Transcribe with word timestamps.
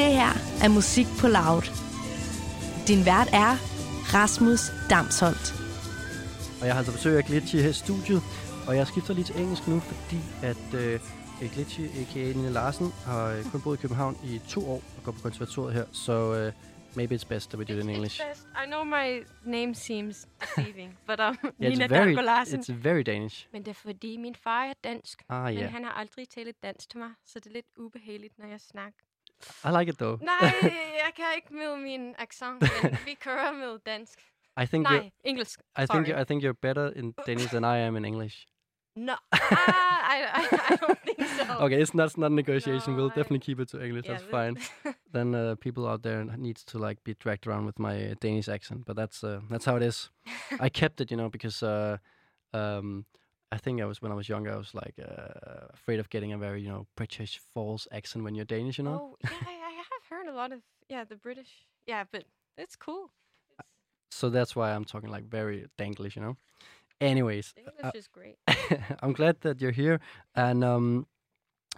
Det 0.00 0.12
her 0.20 0.32
er 0.64 0.68
Musik 0.78 1.06
på 1.20 1.26
Loud. 1.36 1.64
Din 2.88 3.02
vært 3.10 3.30
er 3.46 3.52
Rasmus 4.14 4.62
Damsholdt. 4.90 5.46
Og 6.60 6.64
jeg 6.66 6.74
har 6.74 6.78
altså 6.82 6.92
besøg 6.92 7.16
af 7.18 7.24
Glitchy 7.24 7.56
her 7.56 7.68
i 7.68 7.72
studiet, 7.84 8.22
og 8.68 8.72
jeg 8.76 8.86
skifter 8.86 9.14
lige 9.14 9.24
til 9.24 9.36
engelsk 9.42 9.68
nu, 9.68 9.80
fordi 9.80 10.20
at 10.50 10.66
øh, 10.82 11.00
Glitchy, 11.54 11.84
a.k.a. 12.00 12.32
Nina 12.38 12.48
Larsen, 12.48 12.88
har 13.04 13.24
øh, 13.34 13.44
kun 13.52 13.60
boet 13.64 13.78
i 13.78 13.80
København 13.82 14.14
i 14.24 14.40
to 14.48 14.60
år 14.74 14.82
og 14.96 15.02
går 15.04 15.12
på 15.12 15.20
konservatoriet 15.26 15.74
her, 15.74 15.86
så 15.92 16.34
øh, 16.38 16.52
maybe 16.96 17.14
it's 17.14 17.28
best 17.28 17.50
that 17.50 17.58
we 17.58 17.64
do 17.64 17.74
it 17.78 17.82
in 17.84 17.90
English. 17.90 18.20
It's 18.20 18.28
best. 18.28 18.46
I 18.62 18.66
know 18.72 18.82
my 18.84 19.06
name 19.56 19.74
seems 19.74 20.16
deceiving, 20.40 20.90
but 21.08 21.18
um, 21.20 21.36
Yeah, 21.62 21.70
Nina 21.70 21.84
it's 21.84 21.90
very, 21.96 22.06
Danko 22.06 22.22
Larsen. 22.22 22.60
it's 22.60 22.72
very 22.88 23.02
Danish. 23.12 23.36
Men 23.52 23.62
det 23.64 23.70
er 23.70 23.80
fordi, 23.88 24.16
min 24.16 24.34
far 24.34 24.62
er 24.64 24.74
dansk, 24.84 25.22
Ah, 25.28 25.44
men 25.44 25.58
yeah. 25.62 25.72
han 25.72 25.84
har 25.84 25.92
aldrig 25.92 26.28
talt 26.28 26.62
dansk 26.62 26.90
til 26.90 26.98
mig, 26.98 27.10
så 27.26 27.38
det 27.38 27.46
er 27.46 27.52
lidt 27.52 27.66
ubehageligt, 27.78 28.38
når 28.38 28.46
jeg 28.46 28.60
snakker. 28.60 29.00
I 29.64 29.70
like 29.70 29.88
it 29.92 29.98
though. 29.98 30.18
Nej, 30.24 30.52
jeg 31.04 31.12
kan 31.16 31.24
ikke 31.36 31.54
med 31.54 31.76
min 31.76 32.14
accent, 32.18 32.60
men 32.82 32.96
vi 33.08 33.14
kører 33.14 33.52
med 33.52 33.78
dansk. 33.86 34.18
I 34.62 34.66
think 34.66 34.82
Nej, 34.82 34.98
you're, 34.98 35.20
engelsk. 35.24 35.60
I 35.78 35.86
think 35.86 36.06
sorry. 36.06 36.20
I 36.20 36.24
think 36.24 36.44
you're 36.44 36.60
better 36.62 36.86
in 36.96 37.14
Danish 37.26 37.50
than 37.50 37.64
I 37.64 37.78
am 37.78 37.96
in 37.96 38.04
English. 38.04 38.46
No, 38.96 39.12
ah, 39.32 39.36
I, 40.14 40.16
I, 40.40 40.42
I 40.72 40.76
don't 40.76 40.98
think 41.04 41.28
so. 41.28 41.64
Okay, 41.64 41.80
it's 41.80 41.94
not 41.94 42.06
it's 42.06 42.18
not 42.18 42.30
a 42.30 42.34
negotiation. 42.34 42.92
No, 42.92 42.96
we'll 42.96 43.12
I- 43.12 43.14
definitely 43.14 43.38
keep 43.38 43.60
it 43.60 43.68
to 43.68 43.84
English. 43.84 44.06
Yeah, 44.06 44.18
that's 44.18 44.30
fine. 44.30 44.56
then 45.12 45.34
uh, 45.34 45.54
people 45.54 45.86
out 45.86 46.02
there 46.02 46.24
needs 46.36 46.64
to 46.64 46.78
like 46.78 46.98
be 47.04 47.14
dragged 47.14 47.46
around 47.46 47.66
with 47.66 47.78
my 47.78 48.10
uh, 48.10 48.14
Danish 48.20 48.48
accent, 48.48 48.84
but 48.86 48.96
that's 48.96 49.24
uh, 49.24 49.40
that's 49.50 49.64
how 49.64 49.76
it 49.76 49.82
is. 49.82 50.10
I 50.60 50.68
kept 50.68 51.00
it, 51.00 51.10
you 51.10 51.16
know, 51.16 51.28
because 51.30 51.62
uh, 51.62 51.96
um, 52.52 53.04
I 53.52 53.58
think 53.58 53.80
I 53.80 53.84
was 53.84 54.00
when 54.00 54.12
I 54.12 54.14
was 54.14 54.28
younger, 54.28 54.52
I 54.52 54.56
was 54.56 54.74
like 54.74 54.94
uh, 55.00 55.66
afraid 55.72 55.98
of 55.98 56.08
getting 56.10 56.32
a 56.32 56.38
very 56.38 56.62
you 56.62 56.68
know 56.68 56.86
British 56.96 57.40
false 57.52 57.88
accent 57.90 58.24
when 58.24 58.34
you're 58.34 58.44
Danish, 58.44 58.78
you 58.78 58.84
know. 58.84 59.14
Oh, 59.14 59.16
yeah, 59.24 59.30
I, 59.46 59.50
I 59.50 59.72
have 59.72 60.04
heard 60.08 60.26
a 60.28 60.34
lot 60.34 60.52
of, 60.52 60.60
yeah, 60.88 61.04
the 61.04 61.16
British. 61.16 61.66
Yeah, 61.86 62.04
but 62.10 62.24
it's 62.56 62.76
cool. 62.76 63.10
So 64.12 64.28
that's 64.28 64.54
why 64.54 64.72
I'm 64.72 64.84
talking 64.84 65.10
like 65.10 65.24
very 65.24 65.66
Danglish, 65.78 66.16
you 66.16 66.22
know. 66.22 66.36
Anyways, 67.00 67.54
English 67.56 67.84
uh, 67.84 67.90
is 67.94 68.08
great. 68.08 68.36
I'm 69.02 69.12
glad 69.12 69.40
that 69.40 69.60
you're 69.60 69.70
here. 69.70 70.00
And 70.34 70.62
um, 70.62 71.06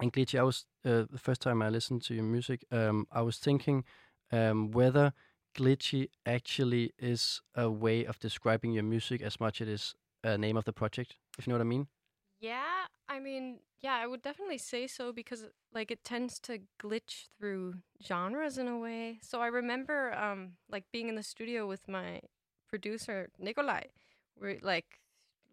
and 0.00 0.12
Glitchy, 0.12 0.38
I 0.38 0.42
was 0.42 0.64
uh, 0.84 1.04
the 1.10 1.18
first 1.18 1.40
time 1.40 1.62
I 1.62 1.68
listened 1.68 2.02
to 2.04 2.14
your 2.14 2.24
music. 2.24 2.64
Um, 2.70 3.06
I 3.12 3.22
was 3.22 3.38
thinking 3.38 3.84
um, 4.32 4.70
whether 4.72 5.12
Glitchy 5.54 6.08
actually 6.26 6.92
is 6.98 7.40
a 7.54 7.70
way 7.70 8.04
of 8.04 8.18
describing 8.18 8.72
your 8.72 8.82
music 8.82 9.22
as 9.22 9.38
much 9.38 9.60
as 9.60 9.68
it 9.68 9.72
is 9.72 9.94
a 10.24 10.38
name 10.38 10.56
of 10.56 10.64
the 10.64 10.72
project. 10.72 11.16
If 11.38 11.46
you 11.46 11.52
know 11.52 11.58
what 11.58 11.64
I 11.64 11.68
mean. 11.68 11.86
Yeah, 12.40 12.86
I 13.08 13.20
mean, 13.20 13.60
yeah, 13.80 13.94
I 13.94 14.06
would 14.06 14.22
definitely 14.22 14.58
say 14.58 14.86
so 14.86 15.12
because 15.12 15.44
like 15.72 15.90
it 15.90 16.02
tends 16.04 16.38
to 16.40 16.60
glitch 16.82 17.28
through 17.38 17.74
genres 18.02 18.58
in 18.58 18.68
a 18.68 18.78
way. 18.78 19.18
So 19.22 19.40
I 19.40 19.46
remember 19.46 20.12
um 20.14 20.52
like 20.70 20.84
being 20.92 21.08
in 21.08 21.14
the 21.14 21.22
studio 21.22 21.66
with 21.66 21.88
my 21.88 22.20
producer 22.68 23.28
Nikolai. 23.38 23.84
We're 24.40 24.58
like 24.62 24.98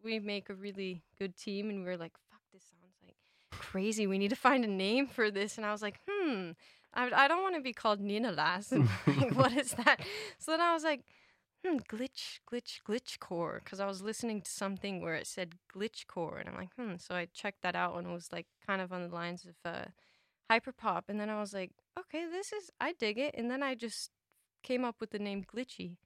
we 0.04 0.20
make 0.20 0.50
a 0.50 0.56
really 0.56 1.04
good 1.18 1.36
team 1.36 1.70
and 1.70 1.80
we 1.80 1.86
were 1.86 1.98
like, 1.98 2.14
fuck, 2.30 2.40
this 2.54 2.64
sounds 2.64 2.96
like 3.06 3.18
crazy. 3.52 4.08
We 4.08 4.18
need 4.18 4.30
to 4.30 4.36
find 4.36 4.64
a 4.64 4.68
name 4.68 5.08
for 5.08 5.30
this. 5.30 5.58
And 5.58 5.66
I 5.66 5.72
was 5.72 5.82
like, 5.82 6.00
hmm, 6.08 6.52
I, 6.94 7.12
I 7.12 7.28
don't 7.28 7.42
want 7.42 7.56
to 7.56 7.62
be 7.62 7.74
called 7.74 8.00
Nina 8.00 8.32
like, 8.32 8.72
what 9.34 9.54
is 9.54 9.72
that? 9.72 9.98
So 10.38 10.52
then 10.52 10.62
I 10.62 10.74
was 10.74 10.84
like, 10.84 11.02
hmm, 11.66 11.78
glitch, 11.90 12.40
glitch, 12.52 12.80
glitch 12.88 13.20
core. 13.20 13.62
Because 13.64 13.80
I 13.80 13.86
was 13.86 14.02
listening 14.02 14.42
to 14.42 14.52
something 14.52 15.02
where 15.02 15.16
it 15.16 15.28
said 15.28 15.56
glitch 15.74 16.08
core. 16.08 16.38
And 16.38 16.50
I'm 16.50 16.56
like, 16.56 16.74
hmm. 16.78 16.96
So 16.98 17.16
I 17.16 17.28
checked 17.34 17.62
that 17.64 17.76
out 17.76 17.96
and 17.98 18.08
it 18.08 18.14
was 18.14 18.32
like 18.32 18.48
kind 18.66 18.82
of 18.82 18.92
on 18.92 19.08
the 19.08 19.16
lines 19.16 19.46
of 19.46 19.56
uh, 19.66 19.86
hyperpop. 20.52 21.04
And 21.10 21.20
then 21.20 21.30
I 21.30 21.40
was 21.40 21.54
like, 21.54 21.72
okay, 21.98 22.26
this 22.30 22.52
is, 22.54 22.70
I 22.80 22.94
dig 22.94 23.18
it. 23.18 23.36
And 23.38 23.50
then 23.50 23.64
I 23.64 23.76
just 23.76 24.12
came 24.64 24.86
up 24.86 24.96
with 25.00 25.12
the 25.12 25.20
name 25.20 25.44
Glitchy. 25.44 25.98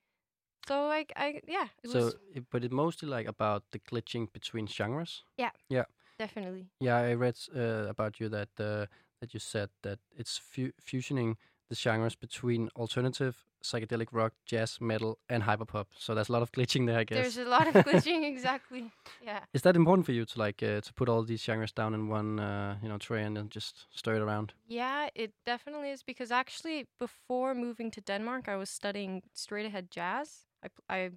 So 0.68 0.88
like 0.88 1.12
I 1.16 1.42
yeah, 1.48 1.68
it 1.84 1.90
so, 1.90 2.06
was 2.06 2.16
it, 2.34 2.46
but 2.50 2.64
it's 2.64 2.74
mostly 2.74 3.10
like 3.10 3.28
about 3.28 3.64
the 3.72 3.80
glitching 3.80 4.32
between 4.32 4.68
genres. 4.68 5.24
Yeah. 5.38 5.52
Yeah. 5.70 5.86
Definitely 6.18 6.68
Yeah, 6.80 6.98
I 6.98 7.14
read 7.14 7.36
uh, 7.56 7.90
about 7.90 8.20
you 8.20 8.30
that 8.30 8.50
uh, 8.60 8.86
that 9.20 9.34
you 9.34 9.40
said 9.40 9.70
that 9.82 10.00
it's 10.16 10.38
fu- 10.38 10.72
fusioning 10.82 11.36
the 11.70 11.76
genres 11.76 12.16
between 12.16 12.70
alternative, 12.76 13.46
psychedelic 13.64 14.08
rock, 14.12 14.34
jazz, 14.46 14.78
metal, 14.82 15.18
and 15.30 15.44
hyperpop. 15.44 15.86
So 15.98 16.14
there's 16.14 16.30
a 16.30 16.32
lot 16.32 16.42
of 16.42 16.52
glitching 16.52 16.86
there, 16.86 17.00
I 17.00 17.04
guess. 17.04 17.18
There's 17.18 17.38
a 17.38 17.50
lot 17.50 17.68
of 17.68 17.74
glitching, 17.86 18.24
exactly. 18.24 18.92
Yeah. 19.24 19.40
Is 19.54 19.62
that 19.62 19.76
important 19.76 20.06
for 20.06 20.12
you 20.12 20.26
to 20.26 20.40
like 20.40 20.62
uh, 20.62 20.82
to 20.82 20.94
put 20.94 21.10
all 21.10 21.24
these 21.24 21.42
genres 21.42 21.72
down 21.72 21.94
in 21.94 22.10
one 22.10 22.40
uh, 22.40 22.76
you 22.82 22.90
know 22.90 22.98
tray 22.98 23.24
and 23.24 23.36
then 23.38 23.50
just 23.50 23.86
stir 23.92 24.16
it 24.16 24.22
around? 24.22 24.54
Yeah, 24.68 25.10
it 25.16 25.32
definitely 25.46 25.92
is 25.92 26.04
because 26.04 26.32
actually 26.32 26.88
before 27.00 27.56
moving 27.56 27.92
to 27.92 28.02
Denmark, 28.02 28.48
I 28.48 28.56
was 28.56 28.70
studying 28.70 29.24
straight 29.34 29.66
ahead 29.66 29.90
jazz. 29.92 30.48
I 30.64 30.68
pl- 30.68 30.86
I 30.90 31.10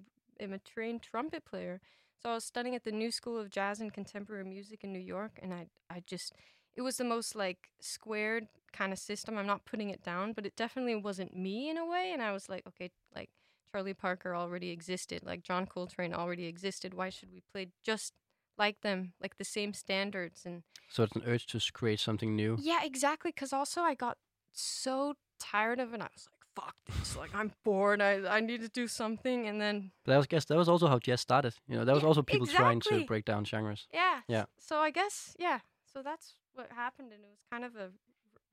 am 0.43 0.53
a 0.53 0.59
trained 0.59 1.01
trumpet 1.01 1.43
player. 1.45 1.79
So 2.21 2.31
I 2.31 2.33
was 2.33 2.45
studying 2.45 2.75
at 2.75 2.83
the 2.83 2.91
New 2.91 3.11
School 3.11 3.37
of 3.37 3.51
Jazz 3.51 3.79
and 3.79 3.93
Contemporary 3.93 4.43
Music 4.43 4.83
in 4.83 4.91
New 4.91 5.05
York 5.15 5.39
and 5.41 5.53
I 5.53 5.67
I 5.89 6.01
just 6.05 6.33
it 6.77 6.81
was 6.81 6.97
the 6.97 7.03
most 7.03 7.35
like 7.35 7.69
squared 7.79 8.47
kind 8.71 8.93
of 8.93 8.99
system. 8.99 9.37
I'm 9.37 9.47
not 9.47 9.65
putting 9.65 9.89
it 9.89 10.03
down, 10.03 10.33
but 10.33 10.45
it 10.45 10.55
definitely 10.55 10.95
wasn't 10.95 11.35
me 11.35 11.69
in 11.69 11.77
a 11.77 11.85
way 11.85 12.11
and 12.13 12.21
I 12.21 12.31
was 12.31 12.47
like, 12.47 12.65
okay, 12.67 12.91
like 13.15 13.29
Charlie 13.71 13.93
Parker 13.95 14.35
already 14.35 14.69
existed, 14.69 15.23
like 15.25 15.41
John 15.43 15.65
Coltrane 15.65 16.13
already 16.13 16.45
existed. 16.45 16.93
Why 16.93 17.09
should 17.09 17.31
we 17.33 17.41
play 17.51 17.67
just 17.83 18.13
like 18.57 18.81
them, 18.81 19.13
like 19.21 19.37
the 19.37 19.43
same 19.43 19.73
standards 19.73 20.45
and 20.45 20.63
So 20.89 21.03
it's 21.03 21.15
an 21.15 21.23
urge 21.25 21.45
to 21.47 21.59
create 21.73 21.99
something 21.99 22.35
new. 22.35 22.57
yeah, 22.61 22.83
exactly. 22.83 23.31
Because 23.31 23.51
also 23.53 23.81
I 23.81 23.95
got 23.95 24.17
so 24.53 25.15
tired 25.39 25.79
of 25.79 25.93
it. 25.93 26.01
I 26.01 26.09
was 26.15 26.27
like, 26.31 26.43
"Fuck 26.55 26.75
this! 26.87 27.15
Like 27.15 27.33
I'm 27.35 27.51
bored. 27.63 28.01
I 28.01 28.37
I 28.37 28.39
need 28.39 28.61
to 28.61 28.69
do 28.69 28.87
something." 28.87 29.47
And 29.47 29.61
then 29.61 29.91
But 30.05 30.13
I 30.13 30.17
was 30.17 30.27
guess 30.27 30.45
that 30.45 30.57
was 30.57 30.69
also 30.69 30.87
how 30.87 30.97
jazz 30.99 31.21
started. 31.21 31.53
You 31.67 31.75
know, 31.77 31.85
that 31.85 31.93
was 31.93 32.03
Yeah, 32.03 32.07
also 32.09 32.23
people 32.23 32.47
trying 32.47 32.79
to 32.81 33.05
break 33.05 33.25
down 33.25 33.45
genres. 33.45 33.87
yeah, 33.93 34.21
Yeah. 34.27 34.45
So 34.57 34.79
I 34.79 34.91
guess 34.91 35.35
yeah. 35.39 35.59
So 35.93 36.01
that's 36.01 36.33
what 36.57 36.71
happened, 36.71 37.11
and 37.13 37.23
it 37.23 37.29
was 37.29 37.39
kind 37.51 37.63
of 37.65 37.75
a 37.75 37.91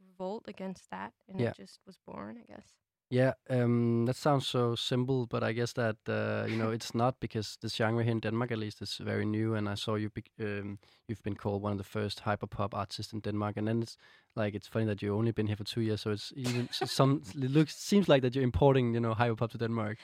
revolt 0.08 0.44
against 0.48 0.90
that, 0.90 1.12
and 1.28 1.40
Yeah. 1.40 1.50
it 1.50 1.56
just 1.62 1.80
was 1.86 1.98
born, 2.06 2.36
I 2.38 2.52
guess. 2.52 2.78
Yeah, 3.10 3.32
um, 3.50 4.06
that 4.06 4.16
sounds 4.16 4.46
so 4.48 4.74
simple, 4.76 5.26
but 5.26 5.42
I 5.42 5.52
guess 5.52 5.72
that 5.74 5.96
uh, 6.08 6.46
you 6.50 6.56
know 6.56 6.72
it's 6.72 6.94
not 6.94 7.14
because 7.20 7.56
this 7.60 7.76
genre 7.76 8.02
here 8.02 8.12
in 8.12 8.20
Denmark, 8.20 8.50
at 8.52 8.58
least, 8.58 8.82
is 8.82 8.96
very 9.04 9.24
new. 9.24 9.54
And 9.56 9.68
I 9.68 9.76
saw 9.76 9.96
you, 9.96 10.10
bec- 10.10 10.32
um, 10.40 10.78
you've 11.08 11.22
been 11.22 11.36
called 11.36 11.62
one 11.64 11.72
of 11.72 11.78
the 11.78 11.84
first 12.00 12.22
hyperpop 12.24 12.74
artists 12.74 13.12
in 13.12 13.20
Denmark. 13.20 13.56
And 13.58 13.66
then 13.68 13.82
it's 13.82 13.96
like 14.36 14.56
it's 14.56 14.68
funny 14.68 14.86
that 14.86 15.02
you've 15.02 15.18
only 15.18 15.32
been 15.32 15.46
here 15.46 15.56
for 15.56 15.64
two 15.74 15.80
years, 15.82 16.00
so 16.00 16.10
it's 16.12 16.32
even 16.36 16.68
some. 16.86 17.20
It 17.42 17.50
looks 17.50 17.76
seems 17.76 18.08
like 18.08 18.22
that 18.22 18.34
you're 18.34 18.44
importing, 18.44 18.94
you 18.94 19.00
know, 19.00 19.14
hyperpop 19.14 19.50
to 19.50 19.58
Denmark. 19.58 19.98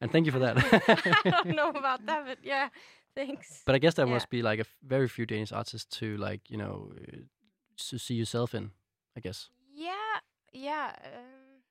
And 0.00 0.10
thank 0.12 0.26
you 0.26 0.32
for 0.32 0.40
that. 0.40 0.56
I 1.26 1.30
don't 1.30 1.56
know 1.56 1.70
about 1.70 2.06
that, 2.06 2.26
but 2.26 2.38
yeah, 2.44 2.68
thanks. 3.14 3.62
But 3.66 3.74
I 3.74 3.78
guess 3.78 3.94
there 3.94 4.06
Yeah. 4.06 4.14
must 4.14 4.28
be 4.30 4.42
like 4.42 4.58
a 4.60 4.66
f- 4.66 4.76
very 4.88 5.08
few 5.08 5.26
Danish 5.26 5.52
artists 5.54 5.98
to 6.00 6.16
like 6.28 6.40
you 6.50 6.58
know 6.58 6.92
uh, 7.00 7.16
to 7.76 7.98
see 7.98 8.14
yourself 8.14 8.54
in. 8.54 8.70
I 9.16 9.20
guess. 9.20 9.50
Yeah, 9.74 10.18
yeah, 10.52 10.92
um, 11.04 11.62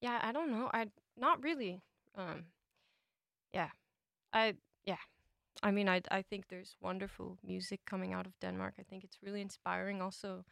yeah. 0.00 0.20
I 0.22 0.32
don't 0.32 0.50
know. 0.50 0.70
I 0.72 0.86
not 1.16 1.42
really. 1.42 1.82
Um, 2.16 2.44
yeah, 3.52 3.68
I 4.32 4.54
yeah. 4.84 4.96
I 5.62 5.70
mean, 5.70 5.88
I 5.88 6.00
I 6.10 6.22
think 6.22 6.48
there's 6.48 6.76
wonderful 6.80 7.38
music 7.42 7.80
coming 7.86 8.12
out 8.12 8.26
of 8.26 8.38
Denmark. 8.40 8.74
I 8.78 8.82
think 8.82 9.04
it's 9.04 9.18
really 9.22 9.40
inspiring. 9.40 10.00
Also, 10.00 10.44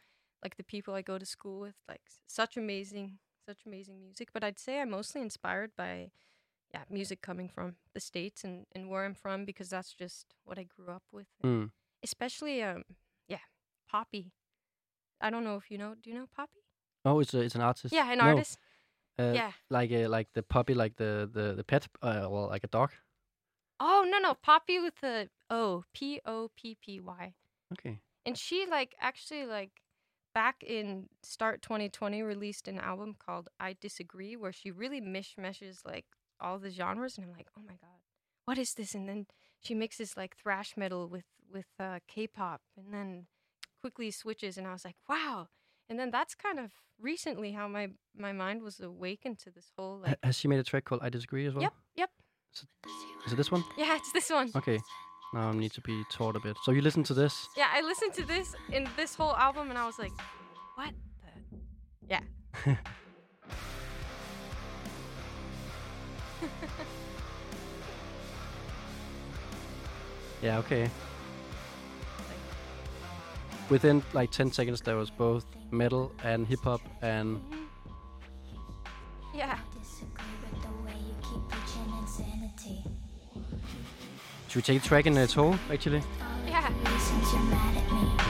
like 0.43 0.57
the 0.57 0.63
people 0.63 0.93
I 0.93 1.01
go 1.01 1.17
to 1.17 1.25
school 1.25 1.59
with, 1.59 1.75
like 1.87 2.01
such 2.27 2.57
amazing, 2.57 3.19
such 3.45 3.65
amazing 3.65 3.99
music. 3.99 4.29
But 4.33 4.43
I'd 4.43 4.59
say 4.59 4.81
I'm 4.81 4.91
mostly 4.91 5.21
inspired 5.21 5.71
by 5.75 6.11
yeah 6.73 6.83
music 6.89 7.21
coming 7.21 7.49
from 7.49 7.75
the 7.93 7.99
states 7.99 8.43
and 8.43 8.65
and 8.75 8.89
where 8.89 9.05
I'm 9.05 9.15
from 9.15 9.45
because 9.45 9.69
that's 9.69 9.93
just 9.93 10.35
what 10.43 10.59
I 10.59 10.63
grew 10.63 10.93
up 10.93 11.03
with. 11.11 11.27
Mm. 11.43 11.71
Especially 12.03 12.61
um 12.63 12.83
yeah, 13.27 13.45
Poppy. 13.89 14.33
I 15.21 15.29
don't 15.29 15.43
know 15.43 15.55
if 15.55 15.69
you 15.71 15.77
know. 15.77 15.95
Do 16.01 16.09
you 16.09 16.15
know 16.15 16.27
Poppy? 16.35 16.59
Oh, 17.05 17.19
it's 17.19 17.33
a, 17.33 17.41
it's 17.41 17.55
an 17.55 17.61
artist. 17.61 17.93
Yeah, 17.93 18.11
an 18.11 18.17
No, 18.17 18.25
artist. 18.25 18.57
Uh, 19.19 19.31
yeah. 19.33 19.51
Like 19.69 19.91
a, 19.91 20.07
like 20.07 20.27
the 20.33 20.43
puppy, 20.43 20.73
like 20.73 20.95
the 20.97 21.29
the 21.31 21.53
the 21.55 21.63
pet, 21.63 21.87
uh, 22.01 22.27
well, 22.29 22.47
like 22.47 22.63
a 22.63 22.67
dog. 22.67 22.91
Oh 23.79 24.07
no 24.09 24.19
no 24.19 24.33
Poppy 24.33 24.79
with 24.79 24.95
the 25.01 25.29
O 25.49 25.83
P 25.93 26.19
O 26.25 26.49
P 26.55 26.77
P 26.79 26.99
Y. 26.99 27.33
Okay. 27.73 27.99
And 28.25 28.37
she 28.37 28.65
like 28.69 28.95
actually 28.99 29.45
like 29.45 29.81
back 30.33 30.63
in 30.63 31.09
start 31.23 31.61
2020 31.61 32.21
released 32.21 32.67
an 32.67 32.79
album 32.79 33.15
called 33.17 33.49
I 33.59 33.75
Disagree 33.79 34.35
where 34.35 34.51
she 34.51 34.71
really 34.71 35.01
mishmashes 35.01 35.85
like 35.85 36.05
all 36.39 36.59
the 36.59 36.69
genres 36.69 37.17
and 37.17 37.25
I'm 37.25 37.33
like, 37.33 37.47
"Oh 37.57 37.61
my 37.61 37.73
god. 37.73 38.01
What 38.45 38.57
is 38.57 38.73
this?" 38.73 38.93
And 38.93 39.07
then 39.09 39.27
she 39.61 39.73
mixes 39.73 40.15
like 40.17 40.35
thrash 40.35 40.75
metal 40.77 41.07
with 41.07 41.25
with 41.51 41.67
uh, 41.79 41.99
K-pop 42.07 42.61
and 42.75 42.93
then 42.93 43.27
quickly 43.81 44.11
switches 44.11 44.57
and 44.57 44.67
I 44.67 44.73
was 44.73 44.85
like, 44.85 44.95
"Wow." 45.07 45.47
And 45.89 45.97
then 45.99 46.11
that's 46.11 46.35
kind 46.35 46.59
of 46.59 46.71
recently 46.99 47.51
how 47.53 47.67
my 47.67 47.89
my 48.15 48.33
mind 48.33 48.61
was 48.61 48.79
awakened 48.79 49.39
to 49.39 49.51
this 49.51 49.71
whole 49.77 49.99
like 49.99 50.17
Has 50.23 50.37
she 50.37 50.47
made 50.47 50.59
a 50.59 50.63
track 50.63 50.85
called 50.85 51.01
"I 51.03 51.09
Disagree" 51.09 51.45
as 51.47 51.53
well? 51.53 51.63
Yep, 51.63 51.73
yep. 51.95 52.09
Is 53.25 53.33
it 53.33 53.35
this 53.35 53.51
one? 53.51 53.63
Yeah, 53.77 53.95
it's 53.95 54.11
this 54.11 54.29
one. 54.29 54.51
Okay. 54.55 54.79
Now 55.33 55.49
I 55.49 55.53
need 55.53 55.73
to 55.73 55.81
be 55.81 56.03
taught 56.09 56.35
a 56.35 56.39
bit. 56.39 56.55
So 56.63 56.71
you 56.71 56.81
listen 56.81 57.03
to 57.03 57.13
this? 57.13 57.47
Yeah, 57.57 57.67
I 57.71 57.81
listened 57.81 58.13
to 58.13 58.25
this 58.25 58.55
in 58.71 58.87
this 58.95 59.13
whole 59.13 59.35
album 59.35 59.69
and 59.69 59.77
I 59.77 59.85
was 59.85 59.99
like, 59.99 60.13
what 60.75 60.93
the? 61.21 61.57
Yeah. 62.09 62.21
Yeah, 70.41 70.59
okay. 70.59 70.89
Within 73.69 74.01
like 74.13 74.31
10 74.31 74.51
seconds, 74.51 74.81
there 74.81 74.95
was 74.95 75.09
both 75.09 75.45
metal 75.71 76.11
and 76.23 76.47
hip 76.47 76.61
hop, 76.63 76.81
and 77.01 77.41
Yeah. 79.33 79.57
should 84.47 84.55
we 84.55 84.61
take 84.61 84.81
the 84.81 84.87
track 84.87 85.05
in 85.05 85.17
its 85.17 85.33
whole, 85.33 85.55
actually? 85.71 86.01
Yeah. 86.47 86.67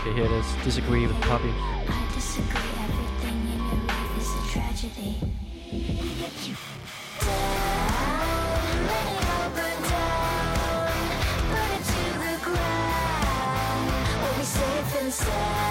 Okay, 0.01 0.13
here 0.13 0.25
it 0.25 0.31
is. 0.31 0.55
Disagree 0.63 1.05
with 1.05 1.19
Poppy. 1.21 1.76
Safe 15.27 15.66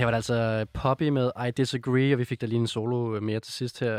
Her 0.00 0.06
var 0.06 0.12
altså 0.12 0.66
Poppy 0.74 1.08
med 1.08 1.30
I 1.48 1.50
Disagree, 1.50 2.12
og 2.12 2.18
vi 2.18 2.24
fik 2.24 2.40
da 2.40 2.46
lige 2.46 2.58
en 2.58 2.66
solo 2.66 3.14
øh, 3.14 3.22
mere 3.22 3.40
til 3.40 3.52
sidst 3.52 3.80
her. 3.80 3.96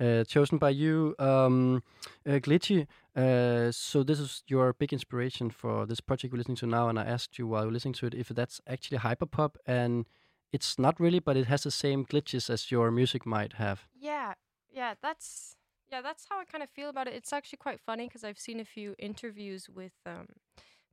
Uh, 0.00 0.06
uh, 0.06 0.24
chosen 0.24 0.58
by 0.58 0.70
you, 0.70 1.14
um, 1.18 1.82
uh, 2.26 2.36
Glitchy. 2.36 2.80
Uh, 3.16 3.72
so 3.72 4.02
this 4.02 4.18
is 4.18 4.42
your 4.50 4.72
big 4.72 4.92
inspiration 4.92 5.50
for 5.50 5.84
this 5.84 6.00
project 6.00 6.32
we're 6.32 6.36
listening 6.36 6.58
to 6.58 6.66
now, 6.66 6.88
and 6.88 6.98
I 6.98 7.02
asked 7.02 7.38
you 7.38 7.46
while 7.46 7.62
you're 7.62 7.72
listening 7.72 7.96
to 7.96 8.06
it 8.06 8.14
if 8.14 8.28
that's 8.28 8.60
actually 8.66 8.98
hyperpop, 8.98 9.50
and 9.66 10.04
it's 10.52 10.78
not 10.78 10.94
really, 11.00 11.20
but 11.20 11.36
it 11.36 11.46
has 11.46 11.62
the 11.62 11.70
same 11.70 12.04
glitches 12.12 12.50
as 12.50 12.72
your 12.72 12.90
music 12.90 13.24
might 13.26 13.52
have. 13.52 13.78
Yeah, 14.00 14.32
yeah, 14.78 14.94
that's 15.02 15.56
yeah, 15.92 16.02
that's 16.02 16.26
how 16.28 16.40
I 16.40 16.44
kind 16.44 16.64
of 16.64 16.70
feel 16.70 16.88
about 16.88 17.06
it. 17.06 17.14
It's 17.14 17.32
actually 17.32 17.60
quite 17.66 17.80
funny 17.86 18.06
because 18.08 18.24
I've 18.28 18.42
seen 18.46 18.60
a 18.60 18.64
few 18.64 18.94
interviews 18.98 19.70
with 19.78 19.96
um, 20.06 20.26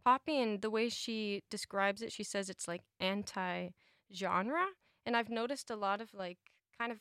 Poppy, 0.06 0.42
and 0.44 0.62
the 0.62 0.70
way 0.70 0.90
she 0.90 1.42
describes 1.50 2.01
it, 2.01 2.12
she 2.12 2.24
says 2.24 2.50
it's 2.50 2.68
like 2.68 2.84
anti-genre, 4.22 4.65
and 5.06 5.15
I've 5.15 5.30
noticed 5.30 5.70
a 5.70 5.75
lot 5.75 6.01
of 6.01 6.13
like 6.13 6.38
kind 6.77 6.91
of 6.91 7.00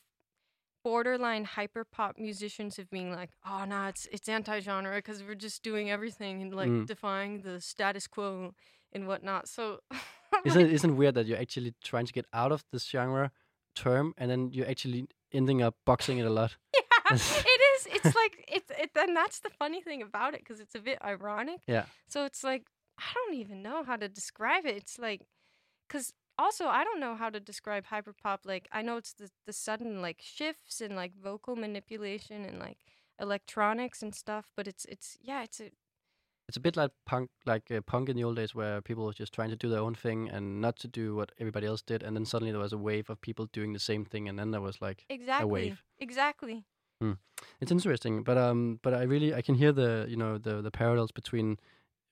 borderline 0.83 1.43
hyper 1.45 1.85
pop 1.85 2.17
musicians 2.17 2.77
have 2.77 2.89
been 2.89 3.11
like, 3.11 3.31
"Oh, 3.45 3.65
no, 3.65 3.87
it's 3.87 4.07
it's 4.11 4.27
anti-genre 4.29 4.95
because 4.97 5.23
we're 5.23 5.35
just 5.35 5.63
doing 5.63 5.89
everything 5.91 6.41
and 6.41 6.53
like 6.53 6.69
Mm. 6.71 6.85
defying 6.87 7.41
the 7.41 7.61
status 7.61 8.07
quo 8.07 8.53
and 8.91 9.07
whatnot." 9.07 9.47
So. 9.47 9.79
Isn't 10.45 10.61
it, 10.67 10.71
isn't 10.73 10.95
weird 10.95 11.15
that 11.15 11.25
you're 11.27 11.37
actually 11.37 11.73
trying 11.83 12.05
to 12.05 12.13
get 12.13 12.25
out 12.33 12.51
of 12.53 12.63
this 12.71 12.85
genre 12.85 13.31
term, 13.75 14.13
and 14.17 14.31
then 14.31 14.49
you're 14.53 14.67
actually 14.69 15.05
ending 15.33 15.61
up 15.61 15.75
boxing 15.85 16.17
it 16.19 16.25
a 16.25 16.29
lot? 16.29 16.57
Yeah, 17.11 17.17
it 17.55 17.61
is. 17.73 17.87
It's 17.87 18.15
like 18.15 18.45
it's 18.47 18.71
it. 18.71 18.91
And 18.95 19.15
that's 19.15 19.39
the 19.41 19.49
funny 19.49 19.81
thing 19.81 20.01
about 20.01 20.33
it 20.33 20.39
because 20.39 20.61
it's 20.61 20.75
a 20.75 20.79
bit 20.79 20.97
ironic. 21.03 21.59
Yeah. 21.67 21.85
So 22.07 22.23
it's 22.25 22.41
like 22.43 22.63
I 22.97 23.11
don't 23.13 23.35
even 23.35 23.61
know 23.61 23.83
how 23.83 23.97
to 23.97 24.07
describe 24.07 24.65
it. 24.65 24.77
It's 24.77 24.97
like 24.97 25.21
because 25.87 26.13
also 26.37 26.67
I 26.67 26.83
don't 26.83 26.99
know 26.99 27.15
how 27.15 27.29
to 27.29 27.39
describe 27.39 27.85
hyperpop. 27.87 28.39
Like 28.45 28.67
I 28.71 28.81
know 28.81 28.97
it's 28.97 29.13
the 29.13 29.29
the 29.45 29.53
sudden 29.53 30.01
like 30.01 30.21
shifts 30.21 30.81
and 30.81 30.95
like 30.95 31.13
vocal 31.15 31.55
manipulation 31.55 32.45
and 32.45 32.59
like 32.59 32.79
electronics 33.19 34.01
and 34.01 34.13
stuff. 34.13 34.45
But 34.55 34.67
it's 34.67 34.85
it's 34.85 35.17
yeah 35.21 35.43
it's 35.43 35.59
a 35.59 35.71
It's 36.47 36.57
a 36.57 36.59
bit 36.59 36.75
like 36.75 36.91
punk, 37.05 37.29
like 37.45 37.71
uh, 37.71 37.81
punk 37.81 38.09
in 38.09 38.15
the 38.17 38.23
old 38.25 38.35
days, 38.35 38.53
where 38.53 38.81
people 38.81 39.05
were 39.05 39.13
just 39.13 39.33
trying 39.33 39.51
to 39.51 39.55
do 39.55 39.69
their 39.69 39.79
own 39.79 39.95
thing 39.95 40.29
and 40.29 40.59
not 40.59 40.75
to 40.79 40.87
do 40.87 41.15
what 41.15 41.31
everybody 41.39 41.67
else 41.67 41.81
did, 41.81 42.03
and 42.03 42.15
then 42.15 42.25
suddenly 42.25 42.51
there 42.51 42.59
was 42.59 42.73
a 42.73 42.77
wave 42.77 43.09
of 43.09 43.21
people 43.21 43.45
doing 43.53 43.73
the 43.73 43.79
same 43.79 44.03
thing, 44.05 44.27
and 44.27 44.37
then 44.37 44.51
there 44.51 44.61
was 44.61 44.81
like 44.81 45.05
exactly 45.09 45.51
wave. 45.51 45.83
exactly. 45.99 46.65
it's 47.61 47.71
interesting. 47.71 48.23
But 48.23 48.37
um, 48.37 48.79
but 48.83 48.93
I 48.93 49.03
really 49.03 49.33
I 49.33 49.41
can 49.41 49.55
hear 49.55 49.71
the 49.71 50.05
you 50.09 50.17
know 50.17 50.37
the 50.37 50.61
the 50.61 50.71
parallels 50.71 51.11
between 51.11 51.57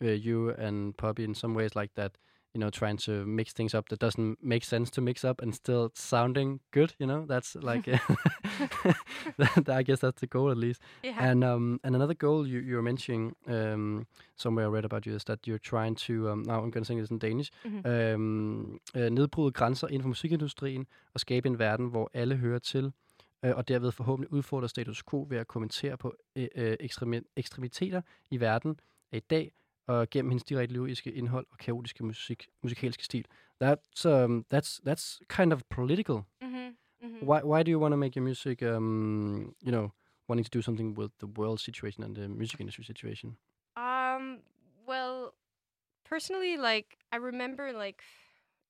uh, 0.02 0.08
you 0.12 0.50
and 0.52 0.96
Poppy 0.96 1.24
in 1.24 1.36
some 1.36 1.54
ways, 1.54 1.76
like 1.76 1.94
that. 1.96 2.18
You 2.54 2.60
know, 2.60 2.70
trying 2.72 2.98
to 2.98 3.12
mix 3.26 3.54
things 3.54 3.74
up 3.76 3.90
that 3.90 4.00
doesn't 4.00 4.38
make 4.42 4.64
sense 4.64 4.90
to 4.92 5.02
mix 5.02 5.24
up 5.24 5.42
and 5.42 5.54
still 5.54 5.92
sounding 5.94 6.60
good. 6.72 6.96
You 7.00 7.08
know, 7.08 7.26
that's 7.28 7.56
like 7.56 7.86
that, 9.38 9.68
I 9.80 9.84
guess 9.84 10.00
that's 10.00 10.20
the 10.22 10.28
goal 10.28 10.52
at 10.52 10.58
least. 10.58 10.82
Yeah. 11.04 11.32
And 11.32 11.44
um, 11.44 11.80
and 11.84 11.96
another 11.96 12.16
goal 12.16 12.48
you 12.48 12.60
you 12.60 12.76
were 12.76 12.82
mentioning 12.82 13.36
um, 13.48 14.08
somewhere 14.36 14.66
I 14.66 14.70
read 14.70 14.86
about 14.86 15.06
you 15.06 15.16
is 15.16 15.24
that 15.26 15.48
you're 15.48 15.60
trying 15.60 15.96
to 16.08 16.30
um, 16.32 16.44
now 16.48 16.56
I'm 16.64 16.72
going 16.72 16.84
to 16.84 16.86
sing 16.86 17.00
this 17.00 17.12
in 17.12 17.20
Danish. 17.20 17.52
Mhm. 17.66 17.86
Um, 17.86 18.80
øh, 18.96 19.10
nedbryde 19.10 19.52
grænser 19.52 19.88
inden 19.88 20.02
for 20.02 20.08
musikindustrien 20.08 20.88
og 21.14 21.20
skabe 21.20 21.48
en 21.48 21.60
verden, 21.60 21.88
hvor 21.88 22.10
alle 22.14 22.36
hører 22.36 22.60
til, 22.60 22.92
øh, 23.46 23.56
og 23.56 23.68
derved 23.68 23.92
forhåbentlig 23.92 24.34
udfordre 24.34 24.70
status 24.70 25.04
quo 25.10 25.28
ved 25.30 25.38
at 25.38 25.48
kommentere 25.48 25.98
på 25.98 26.16
øh, 26.36 26.48
øh, 26.56 26.78
ekstremi- 26.82 27.34
ekstremiteter 27.36 28.02
i 28.32 28.40
verden 28.40 28.80
af 29.12 29.18
i 29.18 29.20
dag 29.20 29.52
og 29.90 30.10
gennem 30.10 30.30
hendes 30.32 30.44
direkte 30.44 30.74
lyriske 30.76 31.12
indhold 31.12 31.46
og 31.52 31.58
kaotiske 31.58 32.06
musik, 32.06 32.48
musikalske 32.64 33.04
stil. 33.04 33.26
That's 33.64 34.06
um, 34.08 34.46
that's 34.54 34.80
that's 34.88 35.20
kind 35.38 35.54
of 35.54 35.62
political. 35.70 36.18
hmm 36.42 36.70
Mhm. 37.02 37.28
Why 37.30 37.40
why 37.44 37.64
do 37.64 37.72
you 37.72 37.80
want 37.80 37.92
to 37.94 37.98
make 37.98 38.16
your 38.18 38.24
music? 38.26 38.62
Um, 38.62 39.56
you 39.66 39.72
know, 39.72 39.88
wanting 40.28 40.46
to 40.46 40.58
do 40.58 40.62
something 40.62 40.98
with 41.00 41.12
the 41.20 41.28
world 41.40 41.60
situation 41.60 42.04
and 42.04 42.16
the 42.16 42.28
music 42.28 42.60
industry 42.60 42.84
situation. 42.84 43.38
Um, 43.78 44.40
well, 44.88 45.34
personally, 46.10 46.58
like 46.58 46.86
I 47.14 47.18
remember, 47.18 47.72
like 47.86 48.04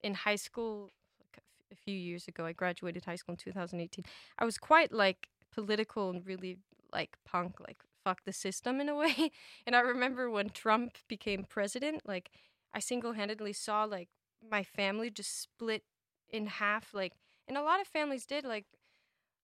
in 0.03 0.13
high 0.13 0.37
school, 0.37 0.89
like 1.19 1.43
a 1.71 1.75
few 1.75 1.97
years 1.97 2.27
ago, 2.27 2.45
I 2.45 2.53
graduated 2.53 3.05
high 3.05 3.17
school 3.17 3.33
in 3.33 3.37
2018. 3.53 4.05
I 4.41 4.45
was 4.45 4.57
quite 4.57 4.91
like 5.05 5.29
political 5.55 6.09
and 6.09 6.25
really 6.27 6.57
like 6.93 7.17
punk, 7.31 7.59
like 7.67 7.83
fuck 8.03 8.23
the 8.25 8.33
system 8.33 8.79
in 8.79 8.89
a 8.89 8.95
way. 8.95 9.31
And 9.65 9.75
I 9.75 9.79
remember 9.81 10.29
when 10.29 10.49
Trump 10.49 10.97
became 11.07 11.45
president, 11.47 12.01
like 12.05 12.29
I 12.73 12.79
single-handedly 12.79 13.53
saw 13.53 13.83
like 13.83 14.09
my 14.49 14.63
family 14.63 15.09
just 15.09 15.41
split 15.41 15.83
in 16.29 16.47
half, 16.47 16.93
like, 16.93 17.13
and 17.47 17.57
a 17.57 17.63
lot 17.63 17.81
of 17.81 17.87
families 17.87 18.25
did, 18.25 18.45
like. 18.45 18.65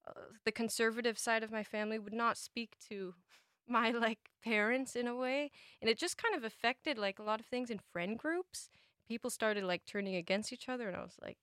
Uh, 0.08 0.22
the 0.46 0.52
conservative 0.52 1.18
side 1.18 1.42
of 1.42 1.52
my 1.52 1.64
family 1.64 1.98
would 1.98 2.14
not 2.14 2.38
speak 2.38 2.76
to 2.90 3.16
my 3.68 3.90
like 3.90 4.20
parents 4.44 4.96
in 4.96 5.08
a 5.08 5.16
way 5.16 5.50
and 5.82 5.90
it 5.90 5.98
just 5.98 6.18
kind 6.18 6.36
of 6.36 6.44
affected 6.44 6.98
like 7.00 7.18
a 7.18 7.24
lot 7.24 7.40
of 7.40 7.46
things 7.48 7.72
in 7.72 7.80
friend 7.92 8.20
groups 8.20 8.70
people 9.08 9.30
started 9.32 9.64
like 9.64 9.84
turning 9.86 10.16
against 10.16 10.54
each 10.54 10.70
other 10.70 10.88
and 10.88 10.96
i 10.96 11.02
was 11.02 11.18
like 11.24 11.38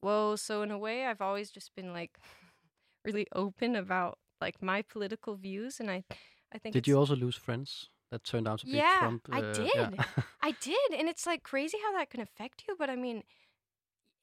whoa 0.00 0.34
so 0.36 0.62
in 0.62 0.70
a 0.70 0.78
way 0.78 1.04
i've 1.06 1.20
always 1.20 1.50
just 1.50 1.74
been 1.74 1.92
like 1.92 2.18
really 3.04 3.26
open 3.34 3.76
about 3.76 4.18
like 4.40 4.62
my 4.62 4.80
political 4.82 5.34
views 5.36 5.78
and 5.80 5.90
i 5.90 6.02
i 6.52 6.58
think 6.58 6.72
Did 6.72 6.86
you 6.86 6.96
also 6.98 7.16
lose 7.16 7.36
friends 7.36 7.90
that 8.10 8.24
turned 8.24 8.48
out 8.48 8.60
to 8.60 8.66
be 8.66 8.72
Yeah, 8.72 8.98
Trump? 9.00 9.28
I 9.30 9.40
uh, 9.40 9.52
did. 9.52 9.70
Yeah. 9.74 9.90
I 10.42 10.52
did, 10.52 10.98
and 10.98 11.08
it's 11.08 11.26
like 11.26 11.42
crazy 11.42 11.78
how 11.84 11.92
that 11.98 12.10
can 12.10 12.20
affect 12.20 12.64
you. 12.66 12.74
But 12.78 12.90
I 12.90 12.96
mean, 12.96 13.22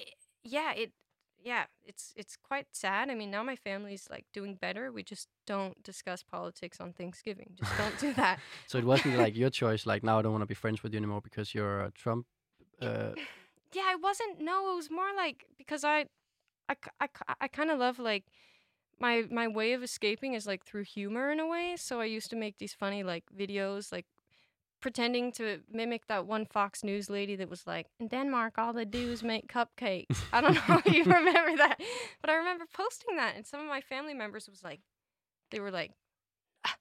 i 0.02 0.06
yeah, 0.44 0.74
it, 0.74 0.92
yeah, 1.44 1.66
it's 1.84 2.14
it's 2.16 2.36
quite 2.36 2.68
sad. 2.74 3.10
I 3.10 3.16
mean, 3.16 3.32
now 3.32 3.44
my 3.44 3.56
family's 3.56 4.08
like 4.10 4.26
doing 4.34 4.56
better. 4.56 4.92
We 4.92 5.04
just 5.04 5.28
don't 5.46 5.82
discuss 5.84 6.24
politics 6.24 6.80
on 6.80 6.94
Thanksgiving. 6.94 7.52
Just 7.56 7.78
don't 7.78 7.98
do 8.00 8.14
that. 8.22 8.40
so 8.68 8.78
it 8.78 8.86
wasn't 8.86 9.18
like 9.18 9.36
your 9.36 9.50
choice. 9.62 9.86
Like 9.86 10.04
now 10.04 10.20
I 10.20 10.22
don't 10.22 10.32
want 10.32 10.42
to 10.44 10.48
be 10.48 10.56
friends 10.56 10.82
with 10.84 10.94
you 10.94 10.98
anymore 10.98 11.22
because 11.22 11.54
you're 11.54 11.82
a 11.82 11.92
Trump. 11.92 12.26
Uh, 12.82 13.12
yeah, 13.74 13.92
it 13.92 14.02
wasn't. 14.02 14.42
No, 14.42 14.72
it 14.72 14.76
was 14.76 14.90
more 14.90 15.14
like 15.16 15.46
because 15.58 15.84
I, 15.84 16.06
I, 16.70 16.76
I, 17.00 17.08
I 17.42 17.48
kind 17.48 17.70
of 17.70 17.80
love 17.80 18.00
like 18.00 18.26
my 19.00 19.24
my 19.30 19.48
way 19.48 19.74
of 19.74 19.84
escaping 19.84 20.34
is 20.34 20.46
like 20.48 20.66
through 20.66 20.84
humor 20.84 21.32
in 21.32 21.40
a 21.40 21.48
way. 21.48 21.76
So 21.78 22.00
I 22.02 22.06
used 22.06 22.30
to 22.30 22.36
make 22.36 22.58
these 22.58 22.74
funny 22.74 23.04
like 23.04 23.24
videos 23.36 23.92
like 23.92 24.06
pretending 24.82 25.32
to 25.32 25.62
mimic 25.72 26.06
that 26.08 26.28
one 26.28 26.46
Fox 26.46 26.84
News 26.84 27.10
lady 27.10 27.36
that 27.38 27.50
was 27.50 27.66
like, 27.66 27.88
in 28.00 28.08
Denmark, 28.08 28.54
all 28.58 28.72
they 28.72 28.86
do 28.86 29.12
is 29.12 29.24
make 29.24 29.48
cupcakes. 29.52 30.22
I 30.32 30.42
don't 30.42 30.54
know 30.54 30.82
if 30.86 30.86
you 30.94 31.04
remember 31.12 31.58
that, 31.58 31.78
but 32.22 32.30
I 32.30 32.36
remember 32.36 32.66
posting 32.72 33.16
that, 33.16 33.36
and 33.36 33.48
some 33.48 33.62
of 33.62 33.68
my 33.68 33.82
family 33.82 34.14
members 34.14 34.48
was 34.48 34.64
like, 34.64 34.82
they 35.50 35.60
were 35.60 35.72
like, 35.72 35.92
"Ah, 36.68 36.76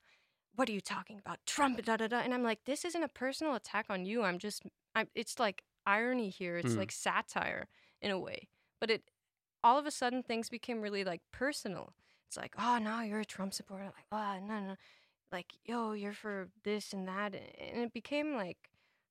"What 0.55 0.69
are 0.69 0.73
you 0.73 0.81
talking 0.81 1.17
about, 1.17 1.39
Trump?" 1.47 1.83
Da 1.83 1.97
da 1.97 2.07
da. 2.07 2.19
And 2.19 2.33
I'm 2.33 2.43
like, 2.43 2.59
this 2.65 2.85
isn't 2.85 3.03
a 3.03 3.07
personal 3.07 3.55
attack 3.55 3.87
on 3.89 4.05
you. 4.05 4.21
I'm 4.23 4.37
just, 4.39 4.63
I'm. 4.95 5.07
It's 5.15 5.39
like 5.39 5.63
irony 5.85 6.29
here. 6.29 6.57
It's 6.57 6.73
Mm. 6.75 6.77
like 6.77 6.91
satire 6.91 7.67
in 8.01 8.11
a 8.11 8.19
way, 8.19 8.47
but 8.79 8.89
it. 8.91 9.09
All 9.63 9.79
of 9.79 9.87
a 9.87 9.91
sudden, 9.91 10.21
things 10.21 10.47
became 10.49 10.79
really 10.79 11.03
like 11.03 11.21
personal. 11.31 11.93
It's 12.27 12.37
like, 12.37 12.53
oh, 12.57 12.77
now 12.81 13.01
you're 13.01 13.19
a 13.19 13.25
Trump 13.25 13.53
supporter. 13.53 13.85
Like, 13.85 14.05
oh, 14.11 14.39
no, 14.45 14.59
no, 14.59 14.75
like, 15.31 15.53
yo, 15.65 15.93
you're 15.93 16.13
for 16.13 16.49
this 16.63 16.93
and 16.93 17.07
that, 17.07 17.35
and 17.35 17.83
it 17.83 17.93
became 17.93 18.35
like. 18.35 18.57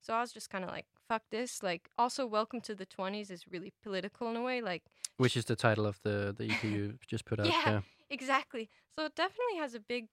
So 0.00 0.12
I 0.12 0.21
was 0.21 0.33
just 0.33 0.50
kind 0.50 0.64
of 0.64 0.71
like, 0.71 0.85
fuck 1.09 1.23
this. 1.30 1.62
Like, 1.62 1.88
also, 1.97 2.26
Welcome 2.26 2.61
to 2.62 2.75
the 2.75 2.85
20s 2.85 3.30
is 3.30 3.44
really 3.50 3.73
political 3.83 4.28
in 4.28 4.37
a 4.37 4.42
way. 4.42 4.61
Like, 4.61 4.83
which 5.16 5.37
is 5.37 5.44
the 5.47 5.56
title 5.56 5.87
of 5.87 5.99
the 6.02 6.35
the 6.37 6.50
EP 6.50 6.64
you 6.64 6.99
just 7.06 7.25
put 7.25 7.40
out. 7.40 7.47
Yeah. 7.47 7.80
exactly. 8.11 8.68
So 8.97 9.06
it 9.06 9.14
definitely 9.14 9.56
has 9.59 9.75
a 9.75 9.80
big, 9.80 10.09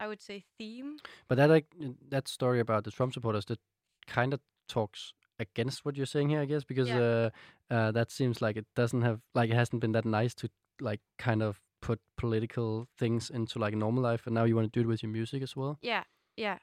I 0.00 0.08
would 0.08 0.22
say, 0.22 0.44
theme. 0.58 0.98
But 1.28 1.36
that 1.36 1.50
like 1.50 1.66
that 2.08 2.28
story 2.28 2.60
about 2.60 2.84
the 2.84 2.90
Trump 2.90 3.14
supporters 3.14 3.44
that 3.46 3.60
kind 4.06 4.34
of 4.34 4.40
talks 4.68 5.12
against 5.38 5.84
what 5.84 5.96
you're 5.96 6.06
saying 6.06 6.30
here, 6.30 6.40
I 6.40 6.46
guess, 6.46 6.64
because 6.64 6.90
uh, 6.90 7.30
uh, 7.70 7.92
that 7.92 8.10
seems 8.10 8.42
like 8.42 8.56
it 8.56 8.66
doesn't 8.74 9.02
have 9.02 9.20
like 9.34 9.50
it 9.50 9.54
hasn't 9.54 9.80
been 9.80 9.92
that 9.92 10.04
nice 10.04 10.34
to 10.36 10.50
like 10.80 11.00
kind 11.18 11.42
of 11.42 11.60
put 11.88 12.00
political 12.18 12.86
things 12.98 13.30
into 13.30 13.58
like 13.58 13.74
normal 13.74 14.02
life, 14.02 14.26
and 14.26 14.34
now 14.34 14.44
you 14.44 14.54
want 14.54 14.70
to 14.70 14.78
do 14.78 14.86
it 14.86 14.90
with 14.90 15.02
your 15.02 15.10
music 15.10 15.42
as 15.42 15.56
well. 15.56 15.78
Yeah, 15.80 16.04
yeah. 16.36 16.58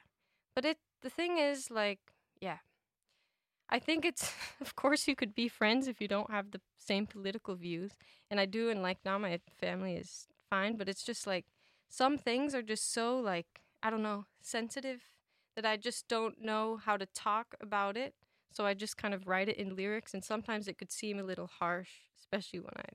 But 0.54 0.66
it 0.66 0.78
the 1.02 1.10
thing 1.10 1.40
is 1.40 1.72
like, 1.72 2.00
yeah. 2.40 2.60
I 3.68 3.80
think 3.80 4.06
it's 4.06 4.32
of 4.62 4.76
course 4.76 5.08
you 5.08 5.16
could 5.16 5.34
be 5.34 5.48
friends 5.48 5.88
if 5.88 6.00
you 6.00 6.08
don't 6.08 6.30
have 6.30 6.52
the 6.52 6.62
same 6.78 7.08
political 7.08 7.56
views. 7.56 7.92
And 8.30 8.40
I 8.40 8.46
do 8.46 8.70
and 8.70 8.84
like 8.84 9.00
now 9.04 9.18
my 9.18 9.40
family 9.60 9.96
is 9.96 10.28
fine, 10.52 10.78
but 10.78 10.88
it's 10.88 11.04
just 11.04 11.26
like 11.26 11.46
some 11.90 12.18
things 12.20 12.54
are 12.54 12.68
just 12.74 12.94
so 12.94 13.18
like, 13.18 13.48
I 13.82 13.90
don't 13.90 14.04
know, 14.04 14.26
sensitive 14.42 15.02
that 15.56 15.66
I 15.66 15.76
just 15.78 16.08
don't 16.08 16.40
know 16.40 16.78
how 16.86 16.98
to 16.98 17.08
talk 17.08 17.56
about 17.62 17.98
it. 17.98 18.14
So 18.52 18.68
I 18.68 18.76
just 18.76 18.96
kind 18.98 19.16
of 19.16 19.28
write 19.28 19.50
it 19.50 19.58
in 19.58 19.76
lyrics 19.76 20.14
and 20.14 20.24
sometimes 20.24 20.68
it 20.68 20.78
could 20.78 20.92
seem 20.92 21.18
a 21.18 21.30
little 21.32 21.50
harsh, 21.60 21.94
especially 22.20 22.60
when 22.60 22.78
I 22.78 22.90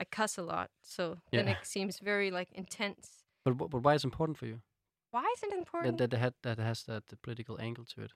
I 0.00 0.04
cuss 0.04 0.38
a 0.38 0.42
lot. 0.42 0.70
So 0.82 1.18
then 1.32 1.48
it 1.48 1.58
seems 1.62 1.98
very 1.98 2.30
like 2.30 2.50
intense. 2.52 3.24
But 3.44 3.54
but 3.54 3.82
why 3.82 3.94
is 3.94 4.04
it 4.04 4.08
important 4.08 4.38
for 4.38 4.46
you 4.46 4.60
Why 5.10 5.24
is 5.36 5.42
it 5.42 5.52
important? 5.52 5.98
that 5.98 6.10
that 6.10 6.10
that, 6.10 6.18
had, 6.20 6.34
that 6.42 6.58
has 6.58 6.84
that 6.84 7.06
the 7.08 7.16
political 7.16 7.60
angle 7.60 7.84
to 7.94 8.02
it? 8.02 8.12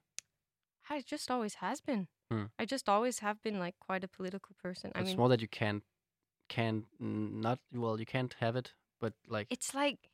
I 0.91 1.01
just 1.01 1.31
always 1.31 1.55
has 1.55 1.81
been. 1.81 2.09
Hmm. 2.31 2.45
I 2.59 2.65
just 2.65 2.89
always 2.89 3.21
have 3.21 3.43
been 3.43 3.59
like 3.59 3.77
quite 3.81 4.05
a 4.05 4.09
political 4.09 4.55
person. 4.62 4.93
I 4.95 5.01
it's 5.01 5.09
mean, 5.09 5.17
more 5.17 5.29
that 5.29 5.41
you 5.41 5.49
can't 5.49 5.83
can't 6.49 6.85
not 7.01 7.59
well 7.73 7.99
you 7.99 8.07
can't 8.07 8.35
have 8.41 8.57
it, 8.57 8.75
but 9.01 9.15
like 9.29 9.47
it's 9.51 9.75
like, 9.75 10.11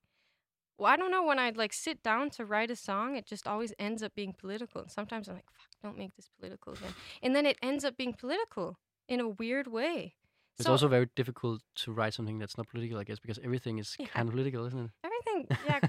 well, 0.77 0.93
I 0.93 0.97
don't 0.97 1.11
know. 1.11 1.25
When 1.25 1.39
I 1.39 1.51
like 1.51 1.73
sit 1.73 2.03
down 2.03 2.31
to 2.31 2.45
write 2.45 2.71
a 2.71 2.77
song, 2.77 3.17
it 3.17 3.27
just 3.27 3.47
always 3.47 3.73
ends 3.79 4.03
up 4.03 4.15
being 4.15 4.35
political. 4.39 4.83
And 4.83 4.91
sometimes 4.91 5.29
I'm 5.29 5.35
like, 5.35 5.51
fuck, 5.51 5.71
don't 5.83 5.99
make 5.99 6.15
this 6.17 6.29
political 6.39 6.75
again. 6.75 6.95
And 7.23 7.35
then 7.35 7.47
it 7.47 7.57
ends 7.63 7.85
up 7.85 7.97
being 7.97 8.13
political 8.13 8.79
in 9.09 9.21
a 9.21 9.29
weird 9.29 9.67
way. 9.67 10.15
It's 10.59 10.67
So- 10.67 10.73
also 10.73 10.89
very 10.89 11.07
difficult 11.15 11.63
to 11.77 11.93
write 11.93 12.15
something 12.15 12.39
that's 12.39 12.57
not 12.57 12.69
political, 12.69 12.99
I 12.99 13.05
guess, 13.05 13.19
because 13.21 13.39
everything 13.39 13.79
is 13.79 13.95
Yeah. 13.99 14.07
kind 14.07 14.29
of 14.29 14.33
political, 14.35 14.65
isn't 14.67 14.79
it? 14.87 14.91
everything, 15.05 15.47
yeah, 15.67 15.81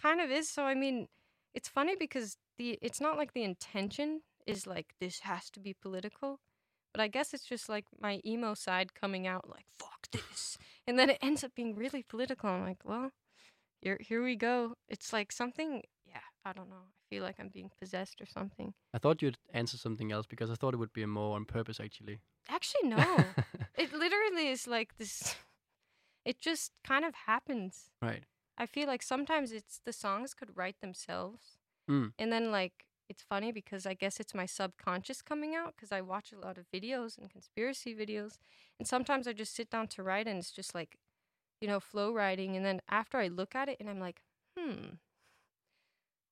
kind 0.00 0.20
of 0.20 0.30
is. 0.30 0.48
So 0.50 0.64
I 0.64 0.74
mean, 0.74 1.08
it's 1.54 1.68
funny 1.68 1.96
because 1.96 2.36
the 2.58 2.78
it's 2.82 3.00
not 3.00 3.16
like 3.16 3.32
the 3.34 3.42
intention 3.44 4.22
is 4.46 4.66
like 4.66 4.94
this 5.00 5.20
has 5.20 5.50
to 5.50 5.60
be 5.60 5.74
political, 5.74 6.40
but 6.92 7.00
I 7.00 7.08
guess 7.08 7.34
it's 7.34 7.44
just 7.46 7.68
like 7.68 7.84
my 8.00 8.20
emo 8.24 8.54
side 8.54 8.94
coming 8.94 9.26
out 9.26 9.48
like 9.48 9.66
fuck 9.78 10.08
this, 10.12 10.56
and 10.86 10.98
then 10.98 11.10
it 11.10 11.18
ends 11.20 11.44
up 11.44 11.54
being 11.54 11.74
really 11.74 12.02
political. 12.02 12.48
I'm 12.48 12.64
like, 12.64 12.84
well, 12.84 13.10
here 13.82 13.98
here 14.00 14.22
we 14.22 14.36
go. 14.36 14.74
It's 14.88 15.12
like 15.12 15.30
something. 15.32 15.82
Yeah, 16.06 16.22
I 16.44 16.52
don't 16.54 16.70
know. 16.70 16.88
Feel 17.10 17.22
like 17.22 17.36
I'm 17.38 17.48
being 17.48 17.70
possessed 17.78 18.20
or 18.20 18.26
something. 18.26 18.74
I 18.92 18.98
thought 18.98 19.22
you'd 19.22 19.38
answer 19.52 19.76
something 19.76 20.10
else 20.10 20.26
because 20.26 20.50
I 20.50 20.54
thought 20.54 20.74
it 20.74 20.78
would 20.78 20.92
be 20.92 21.06
more 21.06 21.36
on 21.36 21.44
purpose, 21.44 21.78
actually. 21.80 22.18
Actually, 22.48 22.88
no. 22.88 23.24
it 23.78 23.92
literally 23.92 24.48
is 24.48 24.66
like 24.66 24.96
this. 24.98 25.34
It 26.24 26.40
just 26.40 26.72
kind 26.84 27.04
of 27.04 27.14
happens. 27.14 27.92
right. 28.02 28.24
I 28.58 28.66
feel 28.66 28.88
like 28.88 29.00
sometimes 29.00 29.52
it's 29.52 29.80
the 29.84 29.92
songs 29.92 30.34
could 30.34 30.56
write 30.56 30.80
themselves. 30.80 31.58
Mm. 31.88 32.14
And 32.18 32.32
then 32.32 32.50
like 32.50 32.86
it's 33.08 33.22
funny 33.22 33.52
because 33.52 33.86
I 33.86 33.94
guess 33.94 34.18
it's 34.18 34.34
my 34.34 34.46
subconscious 34.46 35.22
coming 35.22 35.54
out 35.54 35.74
because 35.76 35.92
I 35.92 36.00
watch 36.00 36.32
a 36.32 36.38
lot 36.38 36.58
of 36.58 36.66
videos 36.74 37.16
and 37.18 37.30
conspiracy 37.30 37.94
videos. 37.94 38.38
And 38.78 38.88
sometimes 38.88 39.28
I 39.28 39.32
just 39.32 39.54
sit 39.54 39.70
down 39.70 39.88
to 39.88 40.02
write 40.02 40.26
and 40.26 40.38
it's 40.38 40.50
just 40.50 40.74
like, 40.74 40.98
you 41.60 41.68
know, 41.68 41.80
flow 41.80 42.12
writing. 42.12 42.56
And 42.56 42.64
then 42.64 42.80
after 42.88 43.18
I 43.18 43.28
look 43.28 43.54
at 43.54 43.68
it 43.68 43.76
and 43.78 43.88
I'm 43.88 44.00
like, 44.00 44.22
hmm, 44.58 44.96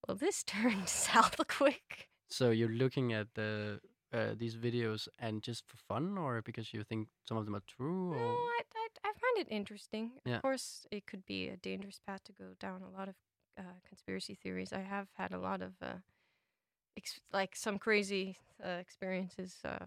well, 0.07 0.17
this 0.17 0.43
turned 0.47 0.89
south 0.89 1.37
quick. 1.49 2.09
So 2.29 2.51
you're 2.51 2.69
looking 2.69 3.13
at 3.13 3.29
the 3.35 3.81
uh, 4.13 4.35
these 4.37 4.57
videos 4.57 5.09
and 5.19 5.43
just 5.43 5.65
for 5.67 5.77
fun, 5.77 6.17
or 6.17 6.41
because 6.43 6.73
you 6.73 6.85
think 6.85 7.09
some 7.29 7.37
of 7.37 7.45
them 7.45 7.57
are 7.57 7.63
true? 7.67 8.13
No, 8.13 8.17
I, 8.17 8.61
I, 8.77 8.89
I 9.05 9.13
find 9.13 9.39
it 9.47 9.49
interesting. 9.51 10.13
Yeah. 10.25 10.37
Of 10.37 10.43
course, 10.43 10.87
it 10.91 11.07
could 11.07 11.27
be 11.27 11.49
a 11.49 11.57
dangerous 11.57 12.01
path 12.07 12.23
to 12.25 12.33
go 12.33 12.55
down. 12.61 12.83
A 12.83 12.97
lot 12.97 13.09
of 13.09 13.15
uh, 13.59 13.63
conspiracy 13.87 14.35
theories. 14.35 14.73
I 14.73 14.81
have 14.81 15.09
had 15.15 15.33
a 15.33 15.39
lot 15.39 15.63
of 15.63 15.73
uh, 15.83 15.95
like 17.33 17.57
some 17.57 17.79
crazy 17.79 18.37
uh, 18.65 18.79
experiences 18.81 19.57
uh, 19.65 19.87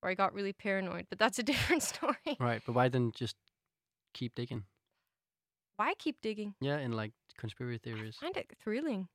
where 0.00 0.10
I 0.10 0.14
got 0.14 0.32
really 0.32 0.52
paranoid. 0.52 1.06
But 1.10 1.18
that's 1.18 1.38
a 1.38 1.42
different 1.52 1.82
story. 1.82 2.36
right, 2.40 2.62
but 2.64 2.74
why 2.74 2.88
then 2.88 3.12
just 3.14 3.36
keep 4.14 4.34
digging? 4.34 4.64
Why 5.76 5.94
keep 5.98 6.20
digging? 6.22 6.54
Yeah, 6.60 6.78
in 6.78 6.92
like 6.92 7.12
conspiracy 7.36 7.78
theories. 7.78 8.16
I 8.20 8.26
find 8.26 8.36
it 8.36 8.46
thrilling. 8.62 9.08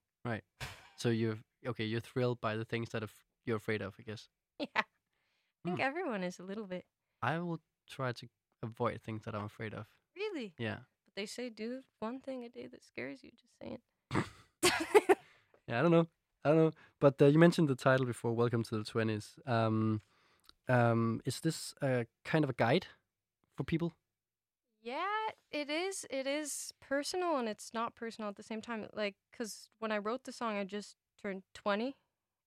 So 0.97 1.09
you're 1.09 1.37
okay. 1.65 1.85
You're 1.85 2.01
thrilled 2.01 2.41
by 2.41 2.55
the 2.57 2.65
things 2.65 2.89
that 2.89 3.03
af- 3.03 3.23
you're 3.45 3.57
afraid 3.57 3.81
of, 3.81 3.95
I 3.99 4.03
guess. 4.03 4.27
Yeah, 4.59 4.67
I 4.75 4.83
think 5.65 5.79
Hmm. 5.79 5.81
everyone 5.81 6.23
is 6.23 6.39
a 6.39 6.43
little 6.43 6.65
bit. 6.67 6.85
I 7.21 7.39
will 7.39 7.59
try 7.89 8.11
to 8.13 8.27
avoid 8.63 9.01
things 9.01 9.23
that 9.23 9.35
I'm 9.35 9.45
afraid 9.45 9.73
of. 9.73 9.85
Really, 10.15 10.53
Yeah. 10.57 10.79
but 11.05 11.15
they 11.15 11.25
say 11.25 11.49
do 11.49 11.81
one 11.99 12.19
thing 12.21 12.43
a 12.45 12.49
day 12.49 12.67
that 12.67 12.83
scares 12.83 13.23
you. 13.23 13.31
Just 13.31 13.53
saying. 13.61 13.79
Yeah, 15.67 15.79
I 15.79 15.81
don't 15.83 15.91
know. 15.91 16.07
I 16.43 16.49
don't 16.49 16.57
know. 16.57 16.71
But 16.99 17.21
uh, 17.21 17.25
you 17.27 17.37
mentioned 17.37 17.67
the 17.69 17.75
title 17.75 18.05
before, 18.05 18.33
Welcome 18.33 18.63
to 18.63 18.77
the 18.77 18.83
20s. 18.83 19.37
Um, 19.45 20.01
um, 20.67 21.21
is 21.25 21.39
this 21.41 21.73
a 21.81 22.05
kind 22.25 22.43
of 22.43 22.49
a 22.49 22.53
guide 22.53 22.87
for 23.55 23.63
people? 23.63 23.93
Yeah, 24.81 25.05
it 25.51 25.69
is. 25.69 26.05
It 26.09 26.25
is 26.25 26.73
personal 26.79 27.37
and 27.37 27.49
it's 27.49 27.73
not 27.73 27.95
personal 27.95 28.29
at 28.29 28.35
the 28.37 28.43
same 28.43 28.61
time. 28.61 28.87
Like, 28.93 29.15
because 29.31 29.69
when 29.79 29.91
I 29.91 29.97
wrote 29.97 30.23
the 30.23 30.31
song, 30.31 30.57
I 30.57 30.63
just 30.63 30.95
turned 31.21 31.43
20. 31.53 31.95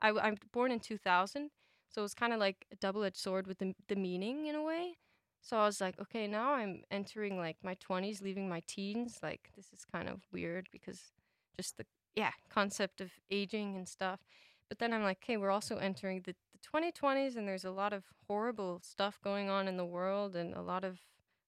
I'm 0.00 0.36
born 0.52 0.72
in 0.72 0.80
2000. 0.80 1.50
So 1.90 2.00
it 2.00 2.04
was 2.04 2.14
kind 2.14 2.32
of 2.32 2.40
like 2.40 2.66
a 2.72 2.76
double 2.76 3.04
edged 3.04 3.18
sword 3.18 3.46
with 3.46 3.58
the, 3.58 3.74
the 3.88 3.96
meaning 3.96 4.46
in 4.46 4.54
a 4.54 4.62
way. 4.62 4.96
So 5.42 5.58
I 5.58 5.66
was 5.66 5.80
like, 5.80 6.00
okay, 6.00 6.26
now 6.26 6.54
I'm 6.54 6.82
entering 6.90 7.36
like 7.36 7.56
my 7.62 7.74
20s, 7.74 8.22
leaving 8.22 8.48
my 8.48 8.62
teens. 8.66 9.18
Like, 9.22 9.50
this 9.54 9.66
is 9.72 9.84
kind 9.84 10.08
of 10.08 10.20
weird 10.32 10.68
because 10.72 11.12
just 11.56 11.76
the, 11.76 11.84
yeah, 12.14 12.30
concept 12.48 13.00
of 13.02 13.10
aging 13.30 13.76
and 13.76 13.86
stuff. 13.86 14.20
But 14.68 14.78
then 14.78 14.94
I'm 14.94 15.02
like, 15.02 15.18
okay, 15.22 15.36
we're 15.36 15.50
also 15.50 15.76
entering 15.76 16.22
the, 16.22 16.32
the 16.32 16.58
2020s 16.62 17.36
and 17.36 17.46
there's 17.46 17.64
a 17.66 17.70
lot 17.70 17.92
of 17.92 18.04
horrible 18.26 18.80
stuff 18.82 19.20
going 19.22 19.50
on 19.50 19.68
in 19.68 19.76
the 19.76 19.84
world 19.84 20.34
and 20.34 20.54
a 20.54 20.62
lot 20.62 20.82
of 20.84 20.98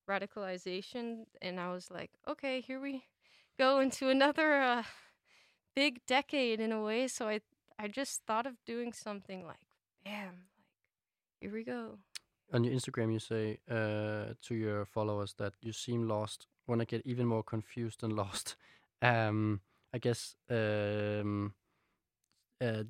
radicalization 0.09 1.27
and 1.41 1.61
I 1.61 1.73
was 1.73 1.91
like, 1.91 2.11
okay, 2.29 2.61
here 2.61 2.81
we 2.81 3.05
go 3.59 3.81
into 3.81 4.09
another 4.09 4.61
uh, 4.61 4.83
big 5.75 6.01
decade 6.07 6.61
in 6.61 6.73
a 6.73 6.83
way. 6.83 7.09
So 7.09 7.29
I 7.29 7.41
I 7.79 7.89
just 7.89 8.23
thought 8.27 8.47
of 8.47 8.55
doing 8.65 8.93
something 8.93 9.47
like, 9.47 9.67
bam, 10.05 10.27
like 10.27 10.65
here 11.41 11.53
we 11.53 11.65
go. 11.65 11.99
On 12.53 12.63
your 12.63 12.75
Instagram, 12.75 13.13
you 13.13 13.19
say 13.19 13.59
uh, 13.71 14.35
to 14.43 14.55
your 14.55 14.85
followers 14.85 15.35
that 15.39 15.55
you 15.61 15.73
seem 15.73 16.07
lost. 16.07 16.47
Want 16.67 16.81
to 16.81 16.87
get 16.87 17.03
even 17.05 17.27
more 17.27 17.43
confused 17.43 18.03
and 18.03 18.13
lost. 18.23 18.57
Um, 19.03 19.61
I 19.93 19.99
guess. 19.99 20.37
Um, 20.49 21.55
uh, 22.61 22.85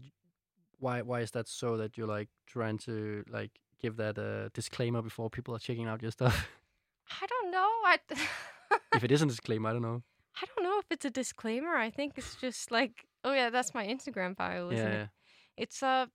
why 0.79 1.03
why 1.03 1.21
is 1.21 1.31
that 1.33 1.49
so? 1.49 1.77
That 1.77 1.97
you're 1.97 2.07
like 2.07 2.29
trying 2.47 2.79
to 2.79 3.25
like 3.29 3.61
give 3.81 3.97
that 3.97 4.19
a 4.19 4.51
disclaimer 4.53 5.03
before 5.03 5.31
people 5.31 5.55
are 5.55 5.59
checking 5.59 5.87
out 5.87 6.03
your 6.03 6.11
stuff. 6.11 6.49
I 7.11 7.27
don't 7.27 7.51
know. 7.51 7.69
I 7.85 7.99
if 8.95 9.05
it 9.05 9.13
isn't 9.13 9.29
a 9.29 9.33
disclaimer, 9.37 9.71
I 9.71 9.73
don't 9.73 9.83
know. 9.83 10.03
I 10.41 10.47
don't 10.47 10.65
know 10.65 10.79
if 10.79 10.87
it's 10.91 11.05
a 11.05 11.11
disclaimer. 11.11 11.77
I 11.77 11.91
think 11.91 12.15
it's 12.17 12.35
just 12.37 12.71
like, 12.71 13.07
oh 13.25 13.33
yeah, 13.33 13.51
that's 13.51 13.75
my 13.75 13.87
Instagram 13.87 14.37
bio, 14.37 14.71
isn't 14.71 14.87
yeah, 14.87 15.03
it? 15.03 15.09
It's 15.57 15.83
uh, 15.83 16.07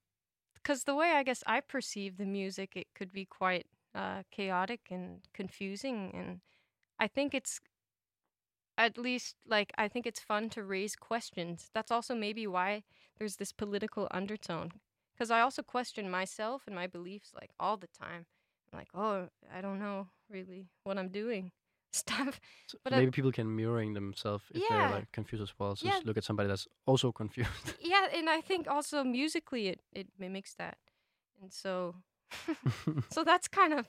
because 0.55 0.83
the 0.83 0.95
way 0.95 1.11
I 1.11 1.23
guess 1.23 1.43
I 1.47 1.61
perceive 1.61 2.17
the 2.17 2.25
music, 2.25 2.71
it 2.75 2.87
could 2.95 3.11
be 3.11 3.25
quite 3.25 3.67
uh 3.95 4.23
chaotic 4.31 4.81
and 4.91 5.21
confusing, 5.33 6.11
and 6.13 6.41
I 6.99 7.07
think 7.07 7.33
it's 7.33 7.59
at 8.77 8.97
least 8.97 9.35
like 9.47 9.71
I 9.77 9.87
think 9.87 10.05
it's 10.05 10.19
fun 10.19 10.49
to 10.51 10.63
raise 10.63 10.95
questions. 10.95 11.69
That's 11.73 11.91
also 11.91 12.15
maybe 12.15 12.47
why 12.47 12.83
there's 13.17 13.35
this 13.35 13.51
political 13.51 14.07
undertone. 14.11 14.71
Because 15.13 15.31
I 15.31 15.41
also 15.41 15.61
question 15.61 16.09
myself 16.09 16.63
and 16.65 16.73
my 16.73 16.87
beliefs 16.87 17.31
like 17.35 17.51
all 17.59 17.75
the 17.75 17.87
time. 17.87 18.25
I'm 18.71 18.79
like, 18.79 18.89
oh, 18.93 19.27
I 19.53 19.61
don't 19.61 19.79
know 19.79 20.07
really 20.29 20.69
what 20.83 20.97
I'm 20.97 21.09
doing, 21.09 21.51
stuff. 21.91 22.39
So 22.67 22.77
But 22.83 22.93
I- 22.93 22.97
maybe 22.99 23.11
people 23.11 23.31
can 23.31 23.55
mirroring 23.55 23.93
themselves 23.93 24.43
if 24.53 24.61
Yeah. 24.61 24.77
they're 24.77 24.89
like 24.99 25.11
confused 25.11 25.43
as 25.43 25.53
well. 25.59 25.75
So 25.75 25.85
Yeah. 25.87 25.93
just 25.93 26.05
look 26.05 26.17
at 26.17 26.23
somebody 26.23 26.47
that's 26.49 26.67
also 26.85 27.11
confused. 27.21 27.73
Yeah, 27.81 28.07
and 28.13 28.29
I 28.29 28.41
think 28.41 28.67
also 28.67 29.03
musically 29.03 29.67
it 29.69 29.81
it 29.93 30.07
mimics 30.19 30.55
that, 30.55 30.77
and 31.41 31.51
so 31.53 31.95
so 33.09 33.23
that's 33.23 33.47
kind 33.47 33.73
of 33.73 33.87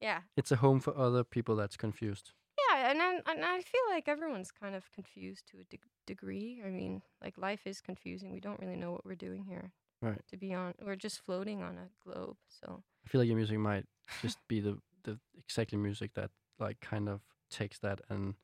yeah 0.00 0.22
it's 0.36 0.50
a 0.52 0.56
home 0.56 0.80
for 0.80 0.96
other 0.96 1.24
people 1.24 1.54
that's 1.56 1.76
confused. 1.76 2.32
yeah, 2.68 2.90
and 2.90 3.00
I, 3.00 3.10
and 3.30 3.44
I 3.44 3.60
feel 3.60 3.86
like 3.90 4.08
everyone's 4.08 4.50
kind 4.50 4.74
of 4.74 4.90
confused 4.92 5.46
to 5.50 5.58
a 5.60 5.64
deg 5.64 5.82
degree. 6.06 6.60
I 6.66 6.70
mean, 6.70 7.02
like 7.22 7.38
life 7.38 7.66
is 7.66 7.80
confusing. 7.80 8.32
We 8.32 8.40
don't 8.40 8.58
really 8.60 8.76
know 8.76 8.90
what 8.92 9.04
we're 9.04 9.14
doing 9.28 9.44
here. 9.44 9.72
Right. 10.02 10.20
To 10.30 10.36
be 10.36 10.52
on, 10.54 10.74
we're 10.84 10.96
just 10.96 11.20
floating 11.20 11.62
on 11.62 11.78
a 11.78 11.88
globe. 12.04 12.36
So 12.48 12.82
I 13.06 13.08
feel 13.08 13.20
like 13.20 13.28
your 13.28 13.36
music 13.36 13.58
might 13.58 13.84
just 14.20 14.38
be 14.48 14.60
the 14.60 14.78
the 15.04 15.18
exactly 15.38 15.78
music 15.78 16.14
that 16.14 16.30
like 16.58 16.80
kind 16.80 17.08
of 17.08 17.20
takes 17.50 17.78
that 17.78 18.00
and 18.08 18.34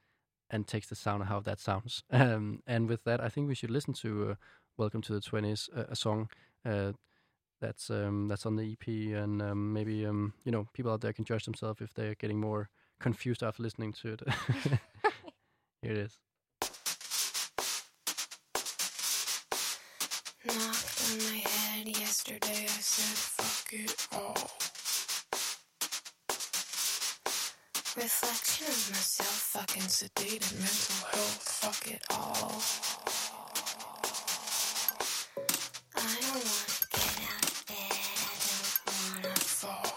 and 0.51 0.67
takes 0.67 0.89
the 0.89 0.95
sound 0.95 1.23
of 1.23 1.29
how 1.29 1.41
that 1.41 1.59
sounds. 1.61 2.05
Um, 2.13 2.63
and 2.67 2.89
with 2.89 3.05
that, 3.05 3.21
I 3.21 3.29
think 3.29 3.49
we 3.49 3.55
should 3.55 3.71
listen 3.71 3.95
to 3.95 4.31
uh, 4.31 4.35
"Welcome 4.77 5.03
to 5.03 5.13
the 5.13 5.21
Twenties," 5.21 5.69
uh, 5.77 5.85
a 5.89 5.97
song 5.97 6.29
uh, 6.65 6.93
that's 7.61 7.91
um, 7.91 8.29
that's 8.29 8.47
on 8.47 8.57
the 8.57 8.73
EP, 8.73 8.87
and 9.17 9.43
um, 9.43 9.73
maybe 9.73 10.07
um, 10.07 10.35
you 10.45 10.53
know 10.53 10.69
people 10.75 10.93
out 10.93 11.01
there 11.01 11.13
can 11.13 11.25
judge 11.25 11.45
themselves 11.45 11.81
if 11.81 11.93
they're 11.95 12.15
getting 12.15 12.39
more 12.39 12.69
confused 13.01 13.43
after 13.43 13.63
listening 13.63 13.93
to 13.95 14.13
it. 14.13 14.23
Here 15.83 15.93
it 15.93 15.99
is. 15.99 16.19
Knocked 20.45 21.11
on 21.11 21.19
my 21.19 21.43
head 21.45 21.89
yesterday. 21.89 22.65
I 22.65 22.81
said, 22.81 23.42
it 23.73 24.07
all. 24.13 24.37
Reflection 27.97 28.67
of 28.67 28.91
myself, 28.91 29.37
fucking 29.53 29.83
sedated 29.85 30.53
mental 30.61 31.07
health, 31.11 31.43
fuck 31.49 31.87
it 31.91 32.03
all. 32.11 32.63
I 35.95 35.99
don't 36.21 36.45
wanna 36.45 36.85
get 36.91 37.17
out 37.31 37.45
of 37.49 37.65
bed, 37.67 37.93
I 37.93 38.37
don't 38.45 38.77
wanna 39.25 39.37
fall. 39.41 39.89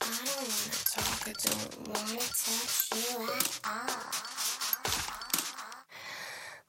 I 0.00 0.02
don't 0.26 0.48
wanna 0.50 0.78
talk, 0.90 1.20
I 1.26 1.32
don't 1.32 1.74
wanna 1.88 2.18
touch 2.18 2.76
you 2.92 3.10
at 3.36 3.60
all. 3.64 4.02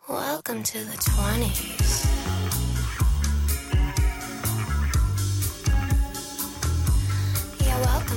Welcome 0.07 0.61
to 0.63 0.77
the 0.85 0.97
20s. 0.97 2.03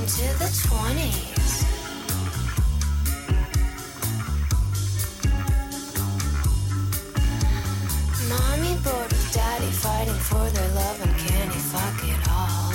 Yeah, 0.07 0.12
welcome 0.12 0.38
to 0.38 0.38
the 0.38 0.51
20s. 0.69 1.64
Mommy 8.29 8.75
bored 8.85 9.14
daddy 9.33 9.73
fighting 9.73 10.14
for 10.14 10.49
their 10.51 10.69
love 10.75 11.01
and 11.03 11.16
candy, 11.19 11.59
fuck 11.59 12.05
it 12.05 12.29
all. 12.31 12.73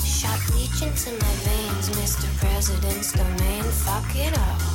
Shot 0.00 0.40
into 0.82 1.10
my 1.12 1.34
veins, 1.46 1.88
Mr. 1.90 2.28
President's 2.40 3.12
domain, 3.12 3.62
fuck 3.62 4.16
it 4.16 4.36
all. 4.36 4.71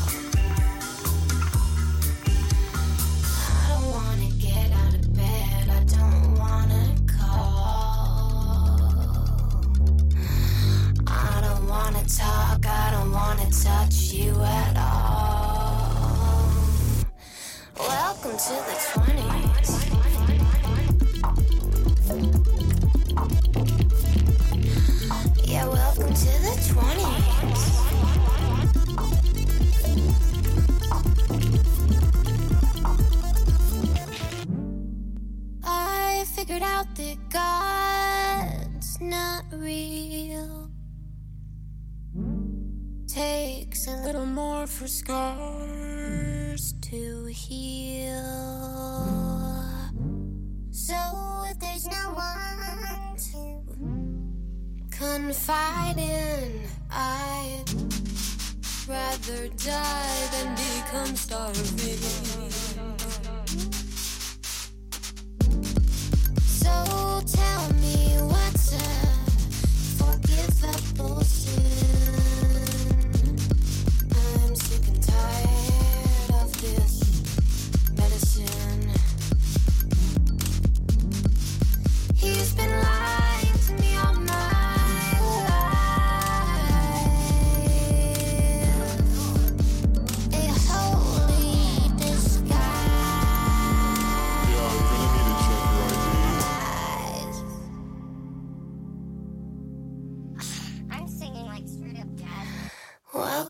Rather 59.28 59.48
die 59.50 60.28
than 60.32 60.56
become 60.56 61.16
starving. 61.16 62.47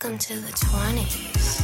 Welcome 0.04 0.20
to 0.20 0.36
the 0.36 0.52
20s. 0.52 1.62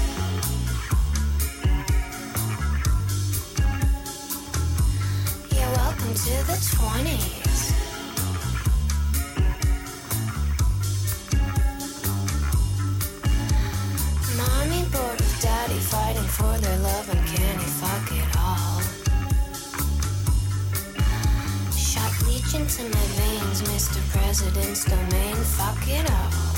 Yeah, 5.51 5.71
welcome 5.73 6.13
to 6.15 6.35
the 6.49 6.57
20s. 6.73 7.73
Mommy 14.35 14.83
bored 14.89 15.19
with 15.19 15.39
daddy 15.39 15.79
fighting 15.79 16.23
for 16.23 16.57
their 16.57 16.79
love 16.79 17.09
and 17.09 17.27
can 17.27 17.59
he 17.59 17.65
fuck 17.65 18.11
it 18.11 18.37
all? 18.39 18.81
Shot 21.71 22.13
leech 22.27 22.55
into 22.55 22.83
my 22.83 23.05
veins, 23.19 23.61
Mr. 23.61 24.01
President's 24.11 24.85
domain, 24.85 25.35
fuck 25.35 25.87
it 25.87 26.09
all. 26.09 26.52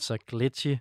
Altså 0.00 0.18
Glitchy 0.26 0.76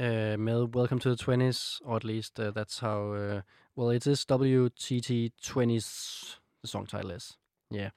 uh, 0.00 0.38
med 0.40 0.76
Welcome 0.76 1.00
to 1.00 1.14
the 1.14 1.24
20s, 1.24 1.80
or 1.84 1.96
at 1.96 2.04
least 2.04 2.40
uh, 2.40 2.46
that's 2.46 2.80
how, 2.80 3.14
uh, 3.14 3.40
well, 3.76 3.96
it 3.96 4.06
is 4.06 4.26
WTT 4.32 5.10
20s, 5.42 6.40
the 6.62 6.68
song 6.68 6.86
title 6.88 7.10
is. 7.10 7.38
Yeah. 7.72 7.90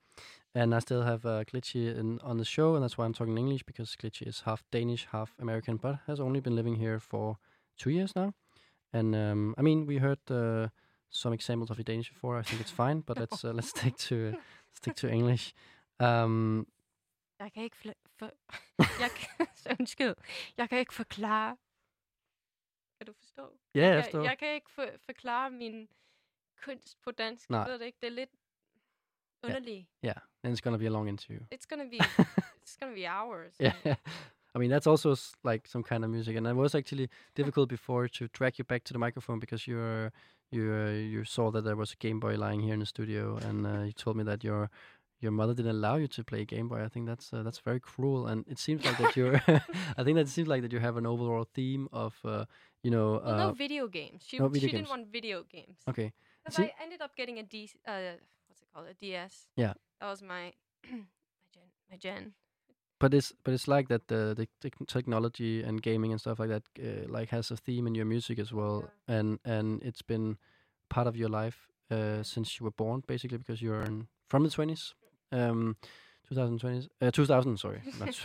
And 0.53 0.75
I 0.75 0.79
still 0.79 1.01
have 1.01 1.25
uh, 1.25 1.43
Glitchy 1.43 1.97
in, 1.99 2.19
on 2.21 2.37
the 2.37 2.45
show, 2.45 2.75
and 2.75 2.83
that's 2.83 2.97
why 2.97 3.05
I'm 3.05 3.13
talking 3.13 3.37
English, 3.37 3.63
because 3.65 3.95
Glitchy 3.95 4.27
is 4.27 4.41
half 4.41 4.61
Danish, 4.71 5.07
half 5.11 5.35
American, 5.39 5.77
but 5.77 5.95
has 6.05 6.19
only 6.19 6.39
been 6.39 6.55
living 6.55 6.75
here 6.75 6.99
for 6.99 7.37
two 7.77 7.89
years 7.89 8.15
now. 8.15 8.33
And 8.91 9.15
um, 9.15 9.55
I 9.57 9.61
mean, 9.63 9.87
we 9.87 9.97
heard 9.97 10.19
uh, 10.29 10.67
some 11.09 11.33
examples 11.33 11.71
of 11.71 11.83
Danish 11.83 12.11
before. 12.11 12.37
I 12.37 12.43
think 12.43 12.61
it's 12.61 12.75
fine, 12.75 13.01
but 13.07 13.17
let's 13.17 13.43
uh, 13.43 13.53
let's 13.53 13.69
stick 13.69 13.97
to 13.97 14.15
uh, 14.33 14.37
stick 14.73 14.95
to 14.97 15.07
English. 15.07 15.53
Um, 15.99 16.67
Jeg 17.39 17.51
kan 17.53 17.63
ikke 17.63 17.77
fl- 17.77 18.02
for... 18.29 18.33
jeg 19.03 19.11
kan... 19.11 19.47
Undskyld. 19.79 20.15
Jeg 20.57 20.69
kan 20.69 20.79
ikke 20.79 20.93
forklare... 20.93 21.57
Kan 22.97 23.07
du 23.07 23.13
forstå? 23.13 23.53
ja, 23.75 23.81
jeg 23.81 23.95
jeg, 23.95 24.03
forstår. 24.03 24.23
jeg 24.23 24.37
kan 24.37 24.53
ikke 24.53 24.71
for, 24.71 24.85
forklare 25.05 25.51
min 25.51 25.87
kunst 26.65 27.01
på 27.01 27.11
dansk. 27.11 27.49
Nej. 27.49 27.67
Ved 27.67 27.79
det 27.79 27.85
ikke. 27.85 27.97
Det 28.01 28.07
er 28.07 28.11
lidt 28.11 28.29
underligt. 29.43 29.87
Yeah, 30.05 30.15
and 30.43 30.53
it's 30.53 30.61
gonna 30.61 30.77
be 30.77 30.85
a 30.85 30.89
long 30.89 31.09
interview. 31.09 31.39
It's 31.53 31.65
gonna 31.69 31.89
be 31.89 31.99
it's 32.63 32.77
gonna 32.79 32.95
be 32.95 33.05
hours. 33.07 33.55
yeah 33.59 33.95
i 34.55 34.59
mean 34.59 34.69
that's 34.69 34.87
also 34.87 35.15
like 35.43 35.67
some 35.67 35.83
kind 35.83 36.03
of 36.03 36.09
music 36.09 36.35
and 36.37 36.47
it 36.47 36.55
was 36.55 36.75
actually 36.75 37.09
difficult 37.35 37.69
before 37.69 38.07
to 38.07 38.27
drag 38.27 38.57
you 38.59 38.63
back 38.63 38.83
to 38.83 38.93
the 38.93 38.99
microphone 38.99 39.39
because 39.39 39.67
you're 39.67 40.11
you 40.51 40.71
uh, 40.71 40.91
you 40.91 41.23
saw 41.23 41.51
that 41.51 41.63
there 41.63 41.75
was 41.75 41.93
a 41.93 41.95
game 41.95 42.19
boy 42.19 42.35
lying 42.35 42.61
here 42.61 42.73
in 42.73 42.79
the 42.79 42.85
studio 42.85 43.37
and 43.37 43.65
uh, 43.65 43.81
you 43.81 43.91
told 43.91 44.15
me 44.15 44.23
that 44.23 44.43
your 44.43 44.69
your 45.23 45.31
mother 45.31 45.53
didn't 45.53 45.71
allow 45.75 45.95
you 45.95 46.07
to 46.07 46.23
play 46.23 46.43
game 46.45 46.67
boy 46.67 46.83
i 46.83 46.89
think 46.89 47.05
that's 47.07 47.33
uh, 47.33 47.41
that's 47.43 47.59
very 47.59 47.79
cruel 47.79 48.27
and 48.27 48.45
it 48.47 48.59
seems 48.59 48.83
like 48.85 48.97
that 48.97 49.15
you're 49.15 49.35
i 49.97 50.03
think 50.03 50.15
that 50.15 50.27
it 50.29 50.33
seems 50.37 50.47
like 50.47 50.61
that 50.61 50.71
you 50.73 50.79
have 50.79 50.97
an 50.97 51.05
overall 51.07 51.47
theme 51.55 51.87
of 51.91 52.13
uh, 52.25 52.45
you 52.83 52.91
know 52.91 53.21
Well, 53.23 53.33
uh, 53.33 53.37
no 53.47 53.51
video 53.53 53.87
games. 53.87 54.23
She 54.27 54.37
no 54.39 54.47
video 54.49 54.67
she 54.67 54.71
games. 54.73 54.79
didn't 54.81 54.89
want 54.95 55.07
video 55.11 55.43
games. 55.55 55.77
okay 55.89 56.11
Because 56.43 56.59
I 56.59 56.71
ended 56.83 57.01
up 57.01 57.15
getting 57.15 57.39
a 57.39 57.43
D. 57.43 57.69
Uh, 57.87 58.19
what's 58.47 58.61
it 58.61 58.67
called? 58.73 58.87
A 58.91 58.93
DS. 58.93 59.47
Yeah. 59.55 59.73
That 60.01 60.09
was 60.13 60.21
my 60.21 60.51
my 60.91 61.47
gen. 61.55 61.67
My 61.89 61.97
gen. 61.97 62.33
but 62.99 63.13
it's 63.13 63.31
but 63.43 63.53
it's 63.53 63.67
like 63.67 63.87
that 63.87 64.07
the 64.07 64.21
the 64.39 64.47
tech- 64.61 64.87
technology 64.87 65.63
and 65.67 65.81
gaming 65.81 66.11
and 66.11 66.19
stuff 66.21 66.39
like 66.39 66.49
that 66.55 66.63
uh, 66.79 67.03
like 67.17 67.29
has 67.29 67.51
a 67.51 67.57
theme 67.57 67.87
in 67.87 67.95
your 67.95 68.05
music 68.05 68.39
as 68.39 68.51
well 68.51 68.83
and 69.07 69.39
and 69.45 69.81
it's 69.83 70.01
been 70.13 70.37
part 70.89 71.07
of 71.07 71.15
your 71.15 71.29
life 71.29 71.67
uh, 71.91 72.23
since 72.23 72.59
you 72.59 72.63
were 72.65 72.75
born 72.83 73.01
basically 73.07 73.37
because 73.37 73.61
you're 73.61 73.83
in, 73.83 74.07
from 74.29 74.43
the 74.43 74.49
20s 74.49 74.93
um 75.33 75.75
2020s 76.27 76.87
uh, 77.01 77.11
2000 77.11 77.57
sorry 77.57 77.81
not 77.99 78.19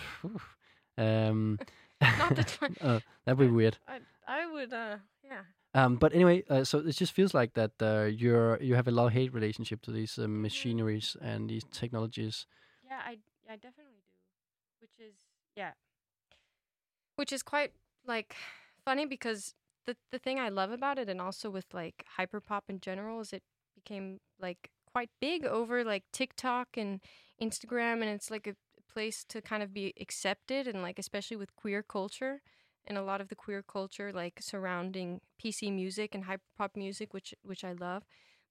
um 0.99 1.59
Not 2.19 2.35
the 2.37 2.45
20 2.59 2.77
uh, 2.81 3.01
that'd 3.25 3.39
be 3.39 3.49
weird 3.49 3.77
I 3.89 3.99
I 4.27 4.47
would. 4.53 4.73
Uh, 4.73 4.99
yeah. 5.25 5.43
um 5.75 5.97
but 5.97 6.13
anyway 6.15 6.45
uh, 6.51 6.65
so 6.65 6.79
it 6.79 6.93
just 6.93 7.13
feels 7.13 7.35
like 7.35 7.55
that 7.55 7.73
uh, 7.83 8.05
you're 8.05 8.61
you 8.63 8.75
have 8.77 8.89
a 8.89 8.93
love 8.93 9.13
hate 9.13 9.33
relationship 9.35 9.81
to 9.83 9.91
these 9.91 10.19
uh, 10.19 10.29
machineries 10.29 11.17
and 11.21 11.51
these 11.51 11.65
technologies 11.71 12.47
Yeah, 12.85 13.01
I 13.05 13.19
I 13.51 13.57
definitely 13.57 14.01
do. 14.07 14.13
Which 14.81 14.97
is 15.09 15.15
yeah. 15.57 15.73
Which 17.17 17.33
is 17.33 17.43
quite 17.43 17.73
like 18.07 18.35
funny 18.85 19.07
because 19.07 19.55
the 19.87 19.97
the 20.13 20.19
thing 20.19 20.39
I 20.39 20.49
love 20.49 20.71
about 20.71 20.99
it 20.99 21.09
and 21.09 21.21
also 21.21 21.51
with 21.51 21.67
like 21.75 22.05
hyperpop 22.19 22.63
in 22.69 22.81
general 22.81 23.21
is 23.21 23.33
it 23.33 23.43
became 23.75 24.21
like 24.41 24.71
quite 24.93 25.11
big 25.21 25.45
over 25.45 25.85
like 25.85 26.05
TikTok 26.13 26.77
and 26.77 27.01
Instagram 27.41 28.01
and 28.03 28.05
it's 28.05 28.31
like 28.31 28.47
a 28.47 28.57
place 28.93 29.25
to 29.29 29.41
kind 29.41 29.63
of 29.63 29.73
be 29.73 29.93
accepted 30.01 30.67
and 30.67 30.83
like 30.83 30.99
especially 30.99 31.37
with 31.37 31.55
queer 31.55 31.83
culture 31.83 32.41
and 32.87 32.97
a 32.97 33.03
lot 33.03 33.21
of 33.21 33.29
the 33.29 33.37
queer 33.37 33.63
culture 33.63 34.13
like 34.13 34.41
surrounding 34.41 35.21
PC 35.43 35.73
music 35.73 36.15
and 36.15 36.25
hyperpop 36.25 36.71
music 36.75 37.13
which 37.13 37.35
which 37.43 37.65
I 37.65 37.73
love 37.73 38.05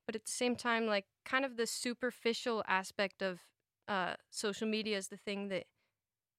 but 0.06 0.15
at 0.15 0.26
the 0.26 0.32
same 0.32 0.56
time 0.56 0.86
like 0.88 1.06
kind 1.26 1.43
of 1.43 1.58
the 1.58 1.67
superficial 1.67 2.63
aspect 2.67 3.21
of 3.21 3.39
uh, 3.88 4.13
social 4.30 4.67
media 4.67 4.97
is 4.97 5.08
the 5.08 5.17
thing 5.17 5.50
that 5.50 5.65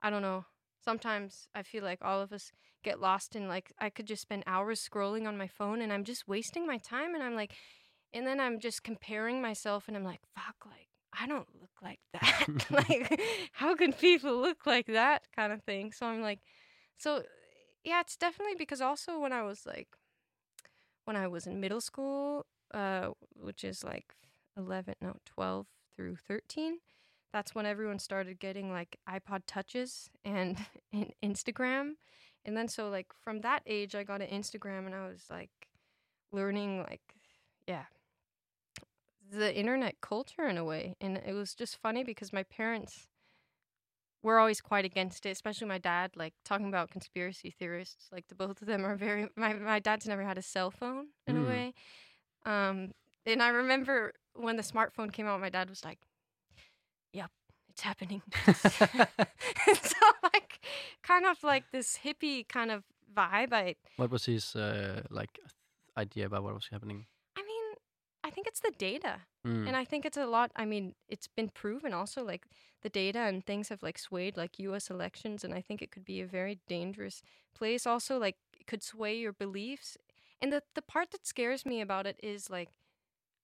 I 0.03 0.11
don't 0.11 0.23
know. 0.23 0.45
Sometimes 0.85 1.49
I 1.55 1.63
feel 1.63 1.83
like 1.83 1.99
all 2.03 2.21
of 2.21 2.33
us 2.33 2.53
get 2.85 3.01
lost 3.01 3.35
in 3.35 3.49
like 3.49 3.73
I 3.79 3.91
could 3.91 4.07
just 4.07 4.23
spend 4.23 4.45
hours 4.47 4.87
scrolling 4.87 5.27
on 5.27 5.37
my 5.37 5.49
phone 5.49 5.83
and 5.83 5.93
I'm 5.93 6.05
just 6.05 6.29
wasting 6.29 6.67
my 6.67 6.79
time 6.79 7.15
and 7.15 7.23
I'm 7.23 7.35
like, 7.35 7.53
and 8.13 8.27
then 8.27 8.41
I'm 8.41 8.59
just 8.59 8.83
comparing 8.83 9.43
myself 9.43 9.89
and 9.89 9.97
I'm 9.97 10.05
like, 10.05 10.21
fuck, 10.35 10.57
like 10.67 10.89
I 11.19 11.27
don't 11.27 11.49
look 11.61 11.71
like 11.83 12.01
that. 12.13 12.67
like, 12.71 13.21
how 13.53 13.75
can 13.75 13.93
people 13.93 14.41
look 14.41 14.67
like 14.67 14.87
that 14.87 15.23
kind 15.35 15.53
of 15.53 15.63
thing? 15.63 15.93
So 15.93 16.07
I'm 16.07 16.23
like, 16.23 16.41
so 16.97 17.23
yeah, 17.85 18.01
it's 18.01 18.17
definitely 18.17 18.57
because 18.57 18.81
also 18.81 19.19
when 19.19 19.33
I 19.33 19.43
was 19.43 19.67
like, 19.67 19.89
when 21.05 21.17
I 21.17 21.27
was 21.27 21.47
in 21.47 21.61
middle 21.61 21.81
school, 21.81 22.47
uh, 22.75 23.09
which 23.35 23.65
is 23.65 23.83
like 23.83 24.15
11, 24.57 24.95
no, 25.01 25.17
12 25.27 25.67
through 25.97 26.17
13 26.17 26.79
that's 27.33 27.55
when 27.55 27.67
everyone 27.67 27.99
started 27.99 28.39
getting 28.39 28.71
like 28.71 28.99
iPod 29.09 29.43
touches 29.47 30.11
and, 30.25 30.59
and 30.93 31.13
Instagram. 31.23 31.93
And 32.45 32.57
then 32.57 32.69
so 32.69 32.89
like 32.89 33.09
from 33.23 33.41
that 33.43 33.63
age 33.67 33.95
I 33.95 34.05
got 34.05 34.23
an 34.23 34.29
Instagram 34.29 34.87
and 34.87 34.95
I 34.95 35.07
was 35.07 35.27
like 35.31 35.51
learning 36.33 36.79
like 36.79 37.03
yeah 37.67 37.85
the 39.31 39.55
internet 39.57 40.01
culture 40.01 40.47
in 40.49 40.57
a 40.59 40.65
way. 40.65 40.95
And 41.01 41.17
it 41.19 41.33
was 41.35 41.55
just 41.55 41.77
funny 41.81 42.05
because 42.05 42.33
my 42.33 42.43
parents 42.43 43.09
were 44.23 44.39
always 44.39 44.61
quite 44.61 44.85
against 44.85 45.27
it, 45.27 45.31
especially 45.31 45.69
my 45.69 45.79
dad, 45.79 46.13
like 46.17 46.35
talking 46.45 46.69
about 46.69 46.91
conspiracy 46.91 47.51
theorists. 47.51 48.09
Like 48.13 48.27
the 48.29 48.35
both 48.35 48.61
of 48.61 48.67
them 48.67 48.85
are 48.85 48.97
very 48.97 49.29
my 49.37 49.53
my 49.55 49.79
dad's 49.79 50.07
never 50.07 50.25
had 50.25 50.39
a 50.39 50.43
cell 50.43 50.71
phone 50.71 51.09
in 51.27 51.37
Mm. 51.37 51.45
a 51.45 51.47
way. 51.49 51.75
Um 52.45 52.93
and 53.27 53.43
I 53.43 53.49
remember 53.51 54.13
when 54.35 54.57
the 54.57 54.63
smartphone 54.63 55.13
came 55.13 55.27
out, 55.27 55.41
my 55.41 55.51
dad 55.51 55.69
was 55.69 55.85
like, 55.85 55.99
Yep, 57.13 57.31
it's 57.71 57.83
happening. 57.83 58.23
so 58.65 60.07
like, 60.23 60.61
kind 61.03 61.27
of 61.27 61.43
like 61.43 61.65
this 61.73 61.99
hippie 62.05 62.47
kind 62.49 62.71
of 62.71 62.85
vibe. 63.15 63.53
I 63.53 63.77
What 63.97 64.11
was 64.11 64.25
his 64.27 64.55
uh, 64.57 65.03
like 65.11 65.39
idea 65.97 66.27
about 66.27 66.43
what 66.43 66.55
was 66.55 66.69
happening? 66.71 67.07
I 68.39 68.41
think 68.41 68.47
it's 68.47 68.61
the 68.61 68.73
data. 68.79 69.17
Mm. 69.45 69.67
And 69.67 69.77
I 69.77 69.85
think 69.85 70.07
it's 70.07 70.17
a 70.17 70.27
lot. 70.27 70.53
I 70.55 70.65
mean, 70.65 70.95
it's 71.09 71.27
been 71.27 71.49
proven 71.49 71.93
also, 71.93 72.23
like 72.23 72.47
the 72.83 72.89
data 72.89 73.19
and 73.19 73.45
things 73.45 73.69
have 73.69 73.83
like 73.83 73.99
swayed 73.99 74.37
like 74.37 74.61
U.S. 74.61 74.91
elections, 74.91 75.43
and 75.43 75.53
I 75.53 75.61
think 75.61 75.83
it 75.83 75.91
could 75.91 76.05
be 76.05 76.21
a 76.21 76.27
very 76.27 76.61
dangerous 76.69 77.21
place. 77.53 77.85
Also, 77.85 78.17
like 78.17 78.37
it 78.61 78.69
could 78.69 78.85
sway 78.85 79.17
your 79.17 79.33
beliefs. 79.33 79.97
And 80.41 80.53
the 80.53 80.63
the 80.77 80.83
part 80.83 81.11
that 81.11 81.27
scares 81.27 81.67
me 81.67 81.81
about 81.81 82.07
it 82.07 82.21
is 82.23 82.49
like, 82.49 82.69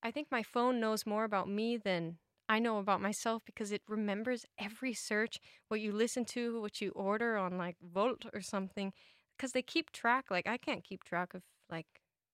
I 0.01 0.11
think 0.11 0.27
my 0.31 0.43
phone 0.43 0.79
knows 0.79 1.05
more 1.05 1.25
about 1.25 1.49
me 1.49 1.75
than 1.75 2.19
I 2.47 2.59
know 2.59 2.77
about 2.77 3.01
myself 3.01 3.41
because 3.45 3.73
it 3.73 3.81
remembers 3.85 4.45
every 4.57 4.93
search, 4.93 5.39
what 5.67 5.81
you 5.81 5.91
listen 5.91 6.23
to, 6.25 6.61
what 6.61 6.79
you 6.79 6.91
order 6.91 7.35
on 7.35 7.57
like 7.57 7.75
Wolt 7.81 8.25
or 8.33 8.39
something, 8.39 8.93
because 9.35 9.51
they 9.51 9.61
keep 9.61 9.91
track. 9.91 10.27
Like 10.31 10.47
I 10.47 10.55
can't 10.55 10.85
keep 10.85 11.03
track 11.03 11.33
of 11.33 11.41
like 11.69 11.87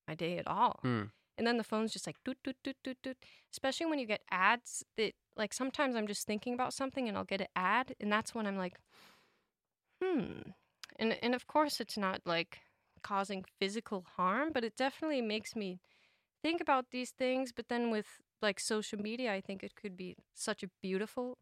my 0.08 0.13
day 0.13 0.38
at 0.38 0.45
all. 0.45 0.80
Mm. 0.86 1.10
And 1.42 1.48
then 1.48 1.58
the 1.58 1.64
phone's 1.64 1.92
just 1.92 2.06
like 2.06 2.18
doot 2.24 2.38
doot 2.44 2.58
doot 2.64 2.76
doot 2.84 2.98
doot. 3.02 3.18
Especially 3.52 3.88
when 3.88 3.98
you 3.98 4.06
get 4.06 4.22
ads 4.30 4.86
that 4.96 5.14
like 5.36 5.56
sometimes 5.56 5.96
I'm 5.96 6.06
just 6.06 6.28
thinking 6.28 6.54
about 6.54 6.72
something 6.72 7.08
and 7.08 7.18
I'll 7.18 7.24
get 7.24 7.42
an 7.42 7.48
ad 7.56 7.96
and 8.00 8.12
that's 8.12 8.36
when 8.36 8.46
I'm 8.46 8.58
like, 8.58 8.78
hmm. 10.00 10.52
And 11.00 11.18
and 11.24 11.34
of 11.34 11.48
course 11.48 11.80
it's 11.80 11.98
not 11.98 12.22
like 12.26 12.60
causing 13.02 13.44
physical 13.60 14.06
harm, 14.18 14.52
but 14.54 14.64
it 14.64 14.78
definitely 14.78 15.24
makes 15.24 15.56
me 15.56 15.80
think 16.44 16.62
about 16.62 16.92
these 16.92 17.10
things. 17.10 17.52
But 17.52 17.70
then 17.70 17.90
with 17.90 18.06
like 18.40 18.60
social 18.60 19.00
media, 19.00 19.34
I 19.34 19.42
think 19.42 19.64
it 19.64 19.74
could 19.76 19.98
be 19.98 20.18
such 20.36 20.62
a 20.62 20.70
beautiful 20.80 21.40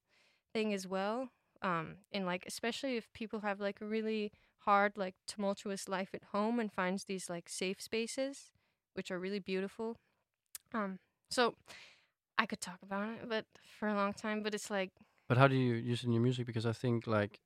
thing 0.54 0.74
as 0.74 0.88
well. 0.88 1.28
Um, 1.62 1.96
and 2.14 2.26
like 2.26 2.46
especially 2.48 2.96
if 2.96 3.12
people 3.12 3.42
have 3.42 3.60
like 3.60 3.82
a 3.82 3.86
really 3.86 4.32
hard, 4.60 4.94
like 4.96 5.16
tumultuous 5.28 5.90
life 5.90 6.12
at 6.14 6.24
home 6.32 6.58
and 6.58 6.72
finds 6.72 7.04
these 7.04 7.30
like 7.30 7.50
safe 7.50 7.82
spaces 7.82 8.54
which 9.00 9.12
are 9.12 9.20
really 9.20 9.40
beautiful. 9.40 9.96
Um, 10.74 11.00
so 11.32 11.56
I 12.38 12.46
could 12.46 12.60
talk 12.60 12.80
about 12.84 13.08
it, 13.10 13.30
but 13.30 13.46
for 13.80 13.88
a 13.88 13.96
long 13.96 14.14
time. 14.14 14.44
But 14.44 14.54
it's 14.54 14.70
like, 14.70 14.92
But 15.30 15.38
how 15.38 15.48
do 15.48 15.56
you 15.56 15.76
use 15.92 16.04
it 16.04 16.08
in 16.08 16.14
your 16.14 16.24
music? 16.24 16.46
Because 16.46 16.66
I 16.70 16.74
think 16.74 17.08
like 17.08 17.40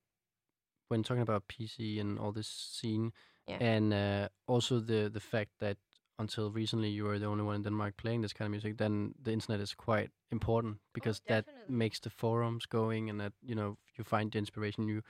when 0.88 1.02
talking 1.02 1.22
about 1.22 1.46
PC 1.48 2.00
and 2.00 2.18
all 2.18 2.32
this 2.32 2.48
scene, 2.48 3.12
Yeah. 3.46 3.58
and 3.60 3.92
uh, 3.92 4.28
also 4.46 4.80
the 4.80 5.10
the 5.10 5.20
fact 5.20 5.50
that 5.60 5.76
until 6.18 6.50
recently 6.50 6.90
you 6.96 7.04
were 7.04 7.18
the 7.18 7.26
only 7.26 7.44
one 7.44 7.56
in 7.56 7.62
Denmark 7.62 7.94
playing 7.96 8.22
this 8.22 8.32
kind 8.32 8.46
of 8.46 8.50
music, 8.50 8.76
then 8.78 9.14
the 9.22 9.32
internet 9.32 9.60
is 9.62 9.74
quite 9.74 10.10
important 10.30 10.76
because 10.92 11.20
that 11.26 11.44
makes 11.68 12.00
the 12.00 12.10
forums 12.10 12.66
going, 12.66 13.10
and 13.10 13.20
that 13.20 13.32
you 13.42 13.54
know 13.54 13.76
you 13.98 14.04
find 14.04 14.32
the 14.32 14.38
inspiration. 14.38 14.88
You 14.88 15.02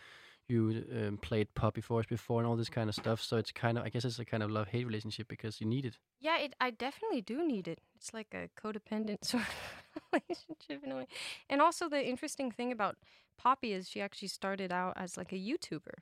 you 0.48 0.84
um, 0.94 1.18
played 1.18 1.54
Poppy 1.54 1.80
Force 1.80 2.06
before 2.06 2.40
and 2.40 2.48
all 2.48 2.56
this 2.56 2.68
kind 2.68 2.88
of 2.88 2.94
stuff. 2.94 3.20
So 3.22 3.36
it's 3.36 3.52
kind 3.52 3.78
of 3.78 3.84
I 3.84 3.88
guess 3.88 4.04
it's 4.04 4.18
a 4.18 4.24
kind 4.24 4.42
of 4.42 4.50
love 4.50 4.68
hate 4.68 4.86
relationship 4.86 5.28
because 5.28 5.60
you 5.60 5.66
need 5.66 5.86
it. 5.86 5.98
yeah, 6.20 6.38
it, 6.38 6.54
I 6.60 6.70
definitely 6.70 7.22
do 7.22 7.46
need 7.46 7.68
it. 7.68 7.80
It's 7.96 8.12
like 8.12 8.34
a 8.34 8.48
codependent 8.60 9.18
sort 9.24 9.44
of 9.44 10.02
relationship 10.12 10.84
in 10.84 10.92
a 10.92 10.96
way. 10.96 11.06
And 11.48 11.60
also 11.60 11.88
the 11.88 12.06
interesting 12.06 12.50
thing 12.50 12.72
about 12.72 12.96
Poppy 13.38 13.72
is 13.72 13.88
she 13.88 14.00
actually 14.00 14.28
started 14.28 14.72
out 14.72 14.94
as 14.96 15.16
like 15.16 15.32
a 15.32 15.36
YouTuber 15.36 15.94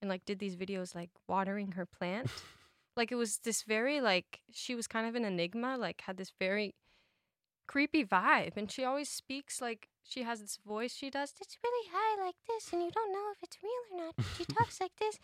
and 0.00 0.10
like 0.10 0.24
did 0.24 0.38
these 0.38 0.56
videos 0.56 0.94
like 0.94 1.10
watering 1.28 1.72
her 1.72 1.86
plant. 1.86 2.30
like 2.96 3.12
it 3.12 3.16
was 3.16 3.38
this 3.38 3.62
very 3.62 4.00
like 4.00 4.40
she 4.52 4.74
was 4.74 4.86
kind 4.86 5.06
of 5.06 5.14
an 5.14 5.24
enigma, 5.24 5.76
like 5.78 6.02
had 6.02 6.16
this 6.16 6.32
very 6.38 6.74
creepy 7.66 8.04
vibe 8.04 8.56
and 8.56 8.70
she 8.70 8.84
always 8.84 9.08
speaks 9.08 9.60
like 9.60 9.88
she 10.02 10.22
has 10.22 10.40
this 10.40 10.58
voice 10.66 10.94
she 10.94 11.10
does 11.10 11.34
it's 11.40 11.58
really 11.64 11.88
high 11.92 12.24
like 12.24 12.36
this 12.46 12.72
and 12.72 12.82
you 12.82 12.90
don't 12.90 13.12
know 13.12 13.26
if 13.32 13.42
it's 13.42 13.58
real 13.62 14.00
or 14.00 14.06
not 14.06 14.14
she 14.36 14.44
talks 14.54 14.80
like 14.80 14.94
this 14.98 15.18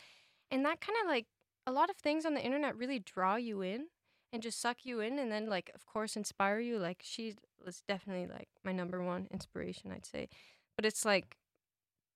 and 0.50 0.64
that 0.64 0.80
kind 0.80 0.96
of 1.02 1.08
like 1.08 1.26
a 1.66 1.72
lot 1.72 1.90
of 1.90 1.96
things 1.96 2.26
on 2.26 2.34
the 2.34 2.42
internet 2.42 2.76
really 2.76 2.98
draw 2.98 3.36
you 3.36 3.62
in 3.62 3.86
and 4.32 4.42
just 4.42 4.60
suck 4.60 4.78
you 4.84 5.00
in 5.00 5.18
and 5.18 5.30
then 5.30 5.48
like 5.48 5.70
of 5.74 5.86
course 5.86 6.16
inspire 6.16 6.58
you 6.58 6.78
like 6.78 7.00
she 7.02 7.34
was 7.64 7.82
definitely 7.86 8.26
like 8.26 8.48
my 8.64 8.72
number 8.72 9.02
one 9.02 9.28
inspiration 9.30 9.92
i'd 9.92 10.06
say 10.06 10.28
but 10.76 10.84
it's 10.84 11.04
like 11.04 11.36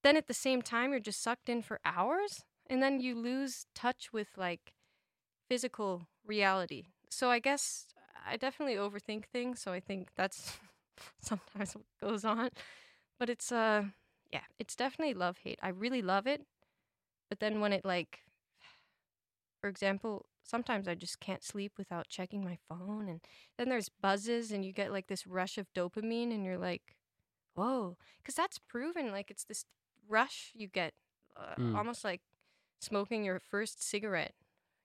then 0.03 0.17
at 0.17 0.27
the 0.27 0.35
same 0.35 0.62
time 0.62 0.91
you're 0.91 1.01
just 1.01 1.23
sucked 1.23 1.49
in 1.49 1.62
for 1.62 1.81
hours 1.85 2.45
and 2.69 2.83
then 2.83 3.01
you 3.01 3.15
lose 3.15 3.67
touch 3.75 4.12
with 4.12 4.29
like 4.37 4.73
physical 5.49 6.09
reality 6.27 6.87
so 7.11 7.31
i 7.31 7.39
guess 7.39 7.87
i 8.27 8.37
definitely 8.37 8.77
overthink 8.77 9.25
things 9.33 9.61
so 9.61 9.73
i 9.73 9.81
think 9.81 10.09
that's 10.17 10.59
sometimes 11.21 11.75
what 11.75 11.85
goes 12.01 12.25
on 12.25 12.51
but 13.19 13.29
it's 13.29 13.53
uh 13.53 13.85
yeah 14.33 14.41
it's 14.59 14.77
definitely 14.77 15.15
love 15.15 15.39
hate 15.39 15.59
i 15.62 15.69
really 15.69 16.03
love 16.03 16.27
it 16.27 16.43
but 17.29 17.41
then 17.41 17.61
when 17.61 17.73
it 17.73 17.85
like 17.85 18.21
for 19.61 19.69
example 19.69 20.27
sometimes 20.43 20.87
i 20.89 20.95
just 20.95 21.21
can't 21.21 21.45
sleep 21.45 21.73
without 21.79 22.09
checking 22.09 22.45
my 22.45 22.57
phone 22.69 23.09
and 23.09 23.21
then 23.59 23.69
there's 23.69 23.89
buzzes 24.01 24.53
and 24.53 24.65
you 24.65 24.73
get 24.73 24.93
like 24.93 25.07
this 25.09 25.27
rush 25.27 25.59
of 25.59 25.67
dopamine 25.75 26.33
and 26.35 26.45
you're 26.45 26.59
like 26.59 26.97
whoa 27.55 27.97
because 28.19 28.35
that's 28.35 28.59
proven 28.59 29.11
like 29.11 29.31
it's 29.31 29.45
this 29.45 29.65
rush 30.09 30.53
you 30.55 30.69
get 30.69 30.93
uh, 31.37 31.55
Mm. 31.59 31.77
almost 31.77 32.05
like 32.05 32.21
smoking 32.81 33.25
your 33.25 33.41
first 33.41 33.83
cigarette 33.83 34.35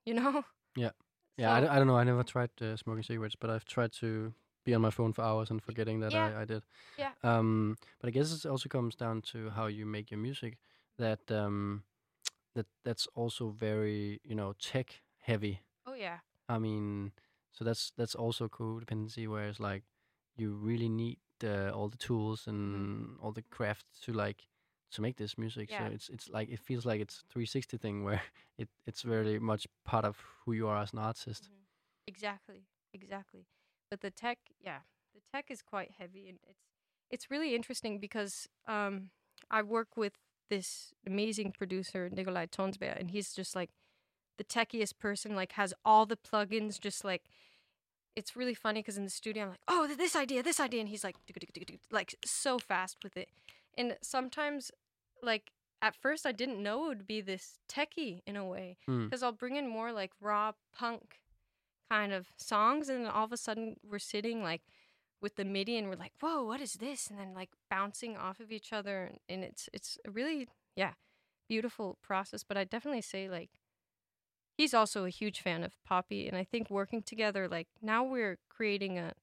you 0.05 0.13
know 0.13 0.43
Yeah. 0.75 0.91
Yeah, 1.37 1.53
I, 1.53 1.59
So- 1.59 1.65
d- 1.65 1.69
I 1.71 1.77
don't 1.77 1.87
know. 1.87 1.97
I 1.97 2.03
never 2.03 2.23
tried 2.23 2.49
uh, 2.61 2.75
smoking 2.77 3.03
cigarettes, 3.03 3.35
but 3.39 3.49
I've 3.49 3.65
tried 3.65 3.91
to 3.93 4.33
be 4.65 4.73
on 4.75 4.81
my 4.81 4.91
phone 4.91 5.11
for 5.13 5.23
hours 5.23 5.49
and 5.49 5.61
forgetting 5.61 5.99
that 6.01 6.11
Yeah. 6.11 6.37
I, 6.37 6.41
I 6.41 6.45
did. 6.45 6.63
Yeah. 6.97 7.11
Um, 7.23 7.77
but 7.99 8.07
I 8.09 8.11
guess 8.11 8.31
it 8.45 8.47
also 8.49 8.69
comes 8.69 8.95
down 8.95 9.21
to 9.31 9.49
how 9.49 9.67
you 9.67 9.85
make 9.85 10.11
your 10.11 10.19
music. 10.19 10.57
That 10.99 11.31
um, 11.31 11.83
that 12.53 12.67
that's 12.83 13.07
also 13.15 13.49
very 13.49 14.19
you 14.23 14.35
know 14.35 14.53
tech 14.59 15.01
heavy. 15.19 15.61
oh 15.87 15.93
yeah 15.95 16.19
I 16.49 16.59
mean, 16.59 17.11
so 17.51 17.63
that's 17.65 17.91
that's 17.97 18.13
also 18.13 18.47
codependency, 18.49 19.27
where 19.27 19.47
it's 19.47 19.59
like 19.59 19.83
you 20.35 20.53
really 20.53 20.89
need 20.89 21.17
uh, 21.43 21.71
all 21.73 21.89
the 21.89 21.97
tools 21.97 22.45
and 22.47 23.17
all 23.21 23.31
the 23.31 23.41
craft 23.49 23.85
to 24.03 24.11
like 24.13 24.43
to 24.91 25.01
make 25.01 25.17
this 25.17 25.37
music. 25.37 25.69
Mm-hmm. 25.69 25.83
Yeah. 25.83 25.89
So 25.89 25.93
it's 25.95 26.09
it's 26.09 26.29
like 26.29 26.49
it 26.49 26.59
feels 26.59 26.85
like 26.85 27.01
it's 27.01 27.23
360 27.29 27.77
thing 27.77 28.03
where 28.03 28.21
it 28.57 28.69
it's 28.85 29.01
very 29.01 29.39
much 29.39 29.67
part 29.85 30.05
of 30.05 30.17
who 30.45 30.53
you 30.53 30.67
are 30.67 30.77
as 30.77 30.93
an 30.93 30.99
artist. 30.99 31.43
Mhm. 31.49 31.57
Exactly, 32.07 32.65
exactly. 32.93 33.45
But 33.89 34.01
the 34.01 34.09
tech, 34.11 34.39
yeah, 34.59 34.79
the 35.13 35.21
tech 35.31 35.51
is 35.51 35.61
quite 35.61 35.91
heavy, 35.99 36.27
and 36.29 36.39
it's 36.47 36.65
it's 37.09 37.29
really 37.29 37.55
interesting 37.55 37.99
because 37.99 38.47
um, 38.67 39.09
I 39.49 39.61
work 39.61 39.97
with 39.97 40.13
this 40.49 40.93
amazing 41.05 41.51
producer 41.57 42.09
Nikolai 42.09 42.47
Tonsberg, 42.47 42.99
and 42.99 43.11
he's 43.11 43.33
just 43.33 43.55
like 43.55 43.69
the 44.37 44.43
techiest 44.43 44.97
person. 44.99 45.35
Like 45.35 45.53
has 45.53 45.73
all 45.85 46.05
the 46.05 46.17
plugins, 46.17 46.79
just 46.79 47.03
like. 47.03 47.23
It's 48.13 48.35
really 48.35 48.53
funny 48.53 48.81
because 48.81 48.97
in 48.97 49.05
the 49.05 49.09
studio 49.09 49.43
I'm 49.43 49.49
like, 49.51 49.61
oh, 49.69 49.87
this 49.87 50.17
idea, 50.17 50.43
this 50.43 50.59
idea, 50.59 50.81
and 50.81 50.89
he's 50.89 51.01
like, 51.01 51.15
like 51.91 52.13
so 52.25 52.59
fast 52.59 52.97
with 53.05 53.15
it. 53.15 53.29
And 53.77 53.95
sometimes, 54.01 54.69
like 55.23 55.51
at 55.81 55.95
first, 55.95 56.25
I 56.25 56.31
didn't 56.31 56.61
know 56.61 56.85
it 56.85 56.87
would 56.89 57.07
be 57.07 57.21
this 57.21 57.59
techie 57.67 58.21
in 58.27 58.35
a 58.35 58.45
way 58.45 58.77
Mm. 58.87 59.05
because 59.05 59.23
I'll 59.23 59.31
bring 59.31 59.55
in 59.55 59.67
more 59.67 59.91
like 59.91 60.11
raw 60.21 60.51
punk 60.73 61.19
kind 61.89 62.13
of 62.13 62.27
songs, 62.37 62.89
and 62.89 63.05
then 63.05 63.11
all 63.11 63.25
of 63.25 63.31
a 63.31 63.37
sudden 63.37 63.77
we're 63.83 63.99
sitting 63.99 64.43
like 64.43 64.61
with 65.21 65.35
the 65.35 65.45
MIDI, 65.45 65.77
and 65.77 65.87
we're 65.89 65.95
like, 65.95 66.13
"Whoa, 66.19 66.43
what 66.43 66.61
is 66.61 66.73
this?" 66.73 67.09
And 67.09 67.19
then 67.19 67.33
like 67.33 67.49
bouncing 67.69 68.17
off 68.17 68.39
of 68.39 68.51
each 68.51 68.71
other, 68.73 69.05
and, 69.05 69.19
and 69.29 69.43
it's 69.43 69.69
it's 69.73 69.97
a 70.05 70.11
really 70.11 70.47
yeah 70.75 70.93
beautiful 71.49 71.97
process. 72.01 72.43
But 72.43 72.57
I 72.57 72.63
definitely 72.63 73.01
say 73.01 73.29
like 73.29 73.49
he's 74.57 74.73
also 74.73 75.05
a 75.05 75.09
huge 75.09 75.41
fan 75.41 75.63
of 75.63 75.73
Poppy, 75.85 76.27
and 76.27 76.37
I 76.37 76.43
think 76.43 76.69
working 76.69 77.01
together, 77.01 77.47
like 77.47 77.67
now 77.81 78.03
we're 78.03 78.37
creating 78.49 78.97
a 78.99 79.13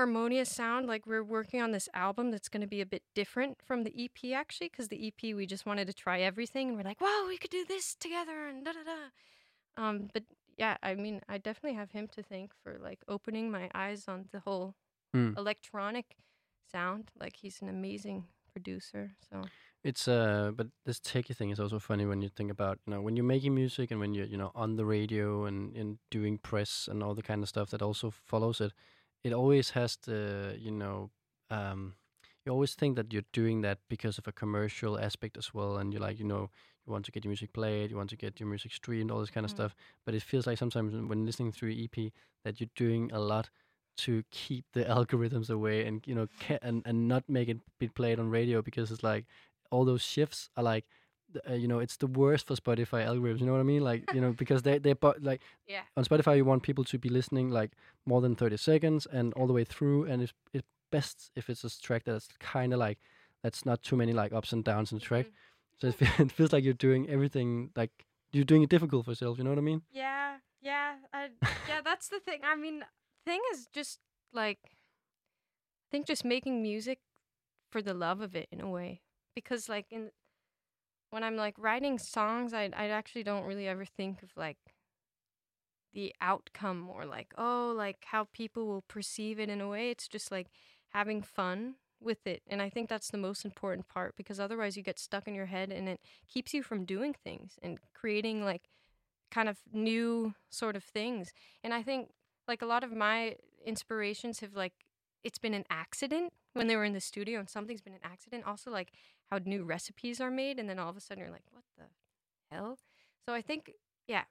harmonious 0.00 0.50
sound. 0.50 0.86
Like 0.86 1.06
we're 1.06 1.22
working 1.38 1.60
on 1.62 1.70
this 1.72 1.88
album 1.94 2.30
that's 2.30 2.48
going 2.48 2.62
to 2.62 2.66
be 2.76 2.80
a 2.80 2.86
bit 2.94 3.02
different 3.14 3.58
from 3.66 3.84
the 3.84 3.92
EP 4.04 4.32
actually, 4.42 4.68
because 4.70 4.88
the 4.88 5.00
EP 5.08 5.20
we 5.34 5.46
just 5.46 5.66
wanted 5.66 5.86
to 5.88 5.94
try 5.94 6.20
everything, 6.20 6.68
and 6.68 6.76
we're 6.76 6.84
like, 6.92 7.00
wow, 7.00 7.24
we 7.28 7.36
could 7.38 7.50
do 7.50 7.64
this 7.66 7.94
together, 7.94 8.46
and 8.48 8.64
da 8.64 8.72
da 8.72 8.84
da. 8.92 9.00
Um, 9.82 9.96
but 10.14 10.24
yeah, 10.56 10.76
I 10.82 10.94
mean, 10.94 11.20
I 11.28 11.38
definitely 11.38 11.76
have 11.78 11.90
him 11.92 12.08
to 12.16 12.22
thank 12.22 12.52
for 12.62 12.78
like 12.88 13.00
opening 13.08 13.50
my 13.50 13.70
eyes 13.74 14.04
on 14.08 14.28
the 14.32 14.40
whole 14.40 14.74
Mm. 15.12 15.36
electronic 15.36 16.06
sound. 16.72 17.10
Like 17.18 17.34
he's 17.42 17.60
an 17.62 17.68
amazing 17.68 18.18
producer. 18.52 19.10
So 19.28 19.42
It's 19.82 20.06
uh, 20.06 20.52
but 20.58 20.68
this 20.86 21.00
techie 21.00 21.34
thing 21.34 21.50
is 21.50 21.58
also 21.58 21.78
funny 21.80 22.06
when 22.06 22.22
you 22.22 22.28
think 22.28 22.50
about 22.50 22.78
you 22.86 22.92
know 22.94 23.02
when 23.02 23.16
you're 23.16 23.32
making 23.34 23.54
music 23.54 23.90
and 23.90 23.98
when 24.00 24.14
you're 24.14 24.30
you 24.34 24.38
know 24.38 24.52
on 24.54 24.76
the 24.76 24.84
radio 24.84 25.46
and 25.48 25.76
and 25.80 25.98
doing 26.10 26.38
press 26.50 26.88
and 26.90 27.02
all 27.02 27.14
the 27.16 27.26
kind 27.30 27.42
of 27.42 27.48
stuff 27.48 27.68
that 27.70 27.82
also 27.82 28.10
follows 28.10 28.60
it. 28.60 28.72
It 29.24 29.32
always 29.32 29.70
has 29.70 29.96
the 30.02 30.56
you 30.58 30.70
know 30.70 31.10
um, 31.50 31.94
you 32.44 32.52
always 32.52 32.74
think 32.74 32.96
that 32.96 33.12
you're 33.12 33.28
doing 33.32 33.60
that 33.62 33.78
because 33.88 34.18
of 34.18 34.26
a 34.26 34.32
commercial 34.32 34.98
aspect 34.98 35.36
as 35.36 35.52
well, 35.54 35.78
and 35.78 35.92
you're 35.92 36.02
like 36.02 36.18
you 36.18 36.24
know 36.24 36.50
you 36.86 36.92
want 36.92 37.04
to 37.06 37.12
get 37.12 37.24
your 37.24 37.30
music 37.30 37.52
played, 37.52 37.90
you 37.90 37.96
want 37.96 38.10
to 38.10 38.16
get 38.16 38.40
your 38.40 38.48
music 38.48 38.72
streamed, 38.72 39.10
all 39.10 39.20
this 39.20 39.30
kind 39.30 39.44
of 39.44 39.50
Mm. 39.52 39.56
stuff. 39.56 39.74
But 40.06 40.14
it 40.14 40.22
feels 40.22 40.46
like 40.46 40.58
sometimes 40.58 40.92
when- 40.94 41.26
listening 41.26 41.52
through 41.52 41.70
EP 41.70 42.12
that 42.44 42.60
you're 42.60 42.70
doing 42.74 43.12
a 43.12 43.18
lot 43.20 43.50
to 43.98 44.22
keep 44.30 44.64
the 44.72 44.84
algorithms 44.96 45.50
away 45.50 45.84
and 45.86 46.06
you 46.06 46.14
know 46.14 46.26
ca- 46.40 46.58
and 46.62 46.82
and 46.86 47.06
not 47.08 47.28
make 47.28 47.48
it 47.48 47.58
be 47.78 47.88
played 47.88 48.18
on 48.18 48.30
radio 48.30 48.62
because 48.62 48.90
it's 48.90 49.02
like 49.02 49.26
all 49.70 49.84
those 49.84 50.02
shifts 50.02 50.48
are 50.56 50.64
like 50.64 50.86
uh, 51.48 51.54
you 51.54 51.68
know 51.68 51.78
it's 51.78 51.96
the 51.96 52.06
worst 52.06 52.46
for 52.46 52.54
Spotify 52.54 53.06
algorithms. 53.06 53.40
You 53.40 53.46
know 53.46 53.52
what 53.52 53.60
I 53.60 53.64
mean? 53.64 53.82
Like 53.82 54.04
you 54.14 54.20
know 54.20 54.32
because 54.32 54.62
they 54.62 54.78
they 54.78 54.92
bu- 54.94 55.14
like 55.20 55.40
Yeah. 55.68 55.82
on 55.96 56.04
Spotify 56.04 56.36
you 56.36 56.44
want 56.44 56.62
people 56.62 56.84
to 56.84 56.98
be 56.98 57.08
listening 57.08 57.50
like 57.50 57.72
more 58.06 58.20
than 58.20 58.34
thirty 58.36 58.56
seconds 58.56 59.06
and 59.10 59.32
all 59.34 59.46
the 59.46 59.52
way 59.52 59.64
through, 59.64 60.04
and 60.04 60.22
it's 60.22 60.32
it's 60.52 60.66
best 60.90 61.30
if 61.36 61.48
it's 61.48 61.62
a 61.64 61.80
track 61.80 62.02
that's 62.04 62.28
kind 62.40 62.72
of 62.72 62.78
like 62.78 62.98
that's 63.42 63.64
not 63.64 63.82
too 63.82 63.96
many 63.96 64.12
like 64.12 64.32
ups 64.32 64.52
and 64.52 64.64
downs 64.64 64.92
in 64.92 64.98
the 64.98 65.04
track. 65.04 65.26
Mhm. 65.26 65.32
So 65.80 65.86
it, 65.88 65.94
fe- 66.00 66.22
it 66.24 66.32
feels 66.32 66.52
like 66.52 66.64
you're 66.64 66.74
doing 66.74 67.08
everything 67.08 67.70
like 67.76 68.06
you're 68.32 68.44
doing 68.44 68.62
it 68.62 68.68
difficult 68.70 69.04
for 69.04 69.12
yourself. 69.12 69.38
You 69.38 69.44
know 69.44 69.50
what 69.50 69.58
I 69.58 69.62
mean? 69.62 69.82
Yeah, 69.90 70.36
yeah, 70.60 70.94
I, 71.12 71.28
yeah. 71.68 71.80
That's 71.84 72.08
the 72.08 72.20
thing. 72.20 72.40
I 72.44 72.54
mean, 72.56 72.84
thing 73.24 73.40
is 73.52 73.66
just 73.72 73.98
like, 74.32 74.58
I 74.64 75.86
think 75.90 76.06
just 76.06 76.24
making 76.24 76.62
music 76.62 76.98
for 77.70 77.82
the 77.82 77.94
love 77.94 78.20
of 78.20 78.34
it 78.36 78.48
in 78.52 78.60
a 78.60 78.68
way, 78.68 79.00
because 79.34 79.68
like 79.68 79.86
in 79.90 80.10
when 81.10 81.22
I'm 81.22 81.36
like 81.36 81.54
writing 81.58 81.98
songs, 81.98 82.52
I 82.52 82.70
I 82.76 82.88
actually 82.88 83.22
don't 83.22 83.44
really 83.44 83.68
ever 83.68 83.84
think 83.84 84.22
of 84.22 84.30
like 84.36 84.58
the 85.92 86.14
outcome 86.20 86.88
or 86.88 87.04
like 87.04 87.34
oh 87.36 87.74
like 87.76 88.04
how 88.06 88.28
people 88.32 88.66
will 88.66 88.82
perceive 88.82 89.40
it 89.40 89.48
in 89.48 89.60
a 89.60 89.68
way. 89.68 89.90
It's 89.90 90.08
just 90.08 90.30
like 90.30 90.48
having 90.90 91.22
fun 91.22 91.74
with 92.00 92.26
it, 92.26 92.42
and 92.48 92.62
I 92.62 92.70
think 92.70 92.88
that's 92.88 93.10
the 93.10 93.18
most 93.18 93.44
important 93.44 93.88
part 93.88 94.16
because 94.16 94.40
otherwise 94.40 94.76
you 94.76 94.82
get 94.82 94.98
stuck 94.98 95.28
in 95.28 95.34
your 95.34 95.46
head 95.46 95.70
and 95.70 95.88
it 95.88 96.00
keeps 96.28 96.54
you 96.54 96.62
from 96.62 96.84
doing 96.84 97.14
things 97.14 97.58
and 97.62 97.78
creating 97.94 98.44
like 98.44 98.68
kind 99.30 99.48
of 99.48 99.58
new 99.72 100.34
sort 100.48 100.76
of 100.76 100.84
things. 100.84 101.32
And 101.62 101.72
I 101.72 101.82
think 101.82 102.10
like 102.48 102.62
a 102.62 102.66
lot 102.66 102.84
of 102.84 102.92
my 102.92 103.36
inspirations 103.64 104.40
have 104.40 104.54
like 104.54 104.72
it's 105.22 105.38
been 105.38 105.54
an 105.54 105.64
accident 105.70 106.32
when 106.54 106.66
they 106.66 106.76
were 106.76 106.84
in 106.84 106.94
the 106.94 107.00
studio 107.00 107.38
and 107.38 107.48
something's 107.48 107.82
been 107.82 107.92
an 107.92 108.00
accident. 108.02 108.44
Also 108.46 108.70
like 108.70 108.92
how 109.30 109.38
new 109.44 109.64
recipes 109.64 110.20
are 110.20 110.30
made 110.30 110.58
and 110.58 110.68
then 110.68 110.78
all 110.78 110.90
of 110.90 110.96
a 110.96 111.00
sudden 111.00 111.22
you're 111.22 111.32
like, 111.32 111.44
what 111.52 111.64
the 111.78 111.84
hell? 112.50 112.78
So 113.26 113.32
I 113.34 113.42
think 113.42 113.72
yeah. 114.06 114.24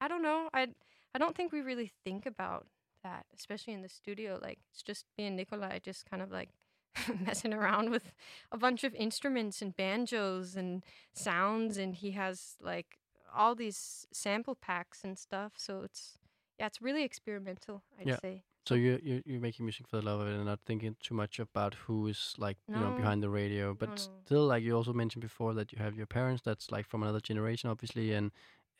I 0.00 0.08
don't 0.08 0.22
know. 0.22 0.48
I 0.52 0.68
I 1.14 1.18
don't 1.18 1.34
think 1.36 1.52
we 1.52 1.60
really 1.62 1.90
think 2.04 2.26
about 2.26 2.66
that, 3.02 3.26
especially 3.36 3.72
in 3.74 3.82
the 3.82 3.88
studio. 3.88 4.38
Like 4.40 4.58
it's 4.70 4.82
just 4.82 5.06
me 5.18 5.26
and 5.26 5.36
Nikolai 5.36 5.78
just 5.80 6.08
kind 6.08 6.22
of 6.22 6.30
like 6.30 6.50
messing 7.26 7.52
around 7.54 7.90
with 7.90 8.12
a 8.52 8.58
bunch 8.58 8.84
of 8.84 8.94
instruments 8.94 9.62
and 9.62 9.76
banjos 9.76 10.56
and 10.56 10.82
sounds 11.12 11.76
and 11.76 11.94
he 11.96 12.12
has 12.12 12.56
like 12.62 12.98
all 13.34 13.54
these 13.54 14.06
sample 14.12 14.54
packs 14.54 15.02
and 15.04 15.18
stuff. 15.18 15.52
So 15.56 15.82
it's 15.82 16.18
yeah, 16.58 16.66
it's 16.66 16.80
really 16.80 17.04
experimental. 17.04 17.82
I'd 18.00 18.06
Yeah. 18.08 18.18
say. 18.20 18.44
So 18.66 18.74
you 18.74 18.98
you 19.02 19.22
you're 19.24 19.40
making 19.40 19.64
music 19.64 19.86
for 19.88 19.96
the 19.96 20.02
love 20.02 20.20
of 20.20 20.28
it 20.28 20.34
and 20.34 20.44
not 20.44 20.60
thinking 20.66 20.96
too 21.00 21.14
much 21.14 21.38
about 21.38 21.74
who 21.74 22.06
is 22.08 22.34
like 22.38 22.58
you 22.74 22.80
know 22.80 22.90
behind 22.92 23.22
the 23.22 23.30
radio. 23.30 23.74
But 23.74 23.90
No, 23.90 23.94
no. 23.94 24.24
still, 24.26 24.46
like 24.46 24.62
you 24.64 24.74
also 24.76 24.92
mentioned 24.92 25.22
before, 25.22 25.54
that 25.54 25.72
you 25.72 25.78
have 25.78 25.96
your 25.96 26.06
parents. 26.06 26.42
That's 26.42 26.70
like 26.70 26.86
from 26.86 27.02
another 27.02 27.20
generation, 27.20 27.70
obviously. 27.70 28.12
And 28.12 28.32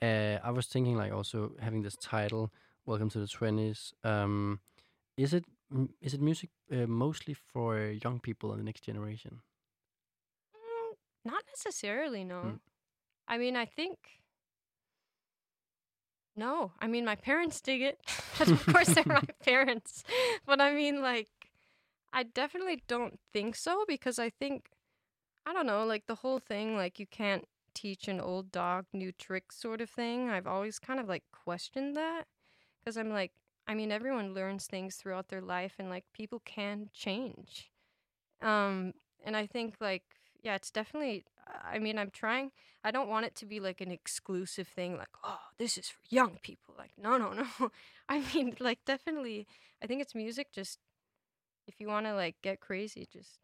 uh, 0.03 0.39
I 0.43 0.51
was 0.51 0.67
thinking 0.67 0.97
like 0.97 1.13
also 1.13 1.53
having 1.61 1.83
this 1.83 1.97
title, 1.97 2.53
"Welcome 2.85 3.11
to 3.11 3.21
the 3.21 3.29
20s." 3.29 3.95
Um, 4.03 4.61
is 5.17 5.35
it 5.35 5.45
is 6.01 6.15
it 6.15 6.21
music 6.21 6.51
uh, 6.73 6.87
mostly 6.87 7.35
for 7.35 7.79
young 8.05 8.21
people 8.21 8.53
in 8.53 8.59
the 8.59 8.65
next 8.65 8.83
generation? 8.83 9.43
Mm, 10.55 10.97
not 11.25 11.45
necessarily, 11.47 12.25
no. 12.25 12.55
Mm. 12.55 12.61
I 13.29 13.39
mean, 13.39 13.57
I 13.57 13.67
think. 13.67 13.99
No, 16.37 16.73
I 16.81 16.87
mean, 16.87 17.05
my 17.05 17.15
parents 17.15 17.61
dig 17.61 17.81
it. 17.83 18.01
of 18.41 18.67
course, 18.67 18.89
they're 18.89 19.05
my 19.07 19.23
parents. 19.45 20.05
But 20.45 20.61
I 20.61 20.73
mean, 20.73 21.01
like, 21.01 21.29
I 22.13 22.25
definitely 22.25 22.83
don't 22.89 23.19
think 23.33 23.57
so 23.57 23.85
because 23.89 24.19
I 24.19 24.31
think, 24.31 24.71
I 25.47 25.53
don't 25.53 25.67
know, 25.67 25.85
like 25.87 26.07
the 26.07 26.17
whole 26.17 26.39
thing, 26.39 26.77
like, 26.77 26.99
you 27.01 27.07
can't 27.07 27.47
teach 27.75 28.09
an 28.09 28.21
old 28.21 28.53
dog 28.53 28.87
new 28.93 29.13
tricks 29.13 29.57
sort 29.59 29.81
of 29.81 29.91
thing. 29.91 30.31
I've 30.31 30.47
always 30.47 30.79
kind 30.79 31.01
of 31.01 31.09
like 31.09 31.25
questioned 31.33 31.97
that 31.97 32.25
because 32.81 32.97
I'm 32.97 33.11
like, 33.11 33.33
I 33.69 33.75
mean, 33.75 33.93
everyone 33.93 34.35
learns 34.35 34.67
things 34.67 34.97
throughout 34.97 35.29
their 35.29 35.43
life 35.43 35.75
and 35.79 35.91
like 35.91 36.05
people 36.13 36.41
can 36.45 36.91
change. 36.95 37.71
Um, 38.43 38.95
and 39.25 39.37
I 39.37 39.47
think 39.47 39.77
like 39.81 40.05
yeah, 40.47 40.55
it's 40.55 40.71
definitely. 40.71 41.25
I 41.65 41.81
mean, 41.81 41.99
I'm 41.99 42.11
trying. 42.11 42.53
I 42.85 42.93
don't 42.93 43.09
want 43.09 43.27
it 43.27 43.35
to 43.37 43.47
be 43.47 43.59
like 43.59 43.81
an 43.81 43.91
exclusive 43.91 44.69
thing, 44.69 44.97
like 44.97 45.15
oh, 45.25 45.41
this 45.59 45.77
is 45.77 45.89
for 45.89 45.99
young 46.09 46.39
people. 46.41 46.73
Like 46.79 46.93
no, 46.97 47.19
no, 47.19 47.33
no. 47.61 47.71
I 48.09 48.23
mean, 48.33 48.57
like 48.61 48.79
definitely. 48.87 49.49
I 49.83 49.89
think 49.89 50.01
it's 50.01 50.15
music. 50.15 50.53
Just 50.53 50.79
if 51.67 51.75
you 51.81 51.89
want 51.89 52.07
to 52.07 52.15
like 52.15 52.37
get 52.43 52.61
crazy, 52.61 53.09
just 53.13 53.41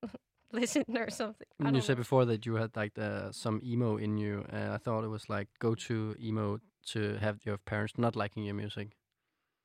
listen 0.52 0.84
or 0.96 1.10
something. 1.10 1.48
You 1.58 1.72
don't 1.72 1.82
said 1.82 1.96
before 1.96 2.24
that 2.26 2.46
you 2.46 2.54
had 2.54 2.76
like 2.76 2.94
the, 2.94 3.30
some 3.32 3.60
emo 3.64 3.96
in 3.96 4.16
you. 4.16 4.46
Uh, 4.52 4.74
I 4.74 4.78
thought 4.78 5.02
it 5.02 5.08
was 5.08 5.28
like 5.28 5.48
go 5.58 5.74
to 5.74 6.14
emo 6.22 6.60
to 6.92 7.16
have 7.16 7.40
your 7.44 7.58
parents 7.58 7.94
not 7.98 8.14
liking 8.14 8.44
your 8.44 8.54
music. 8.54 8.90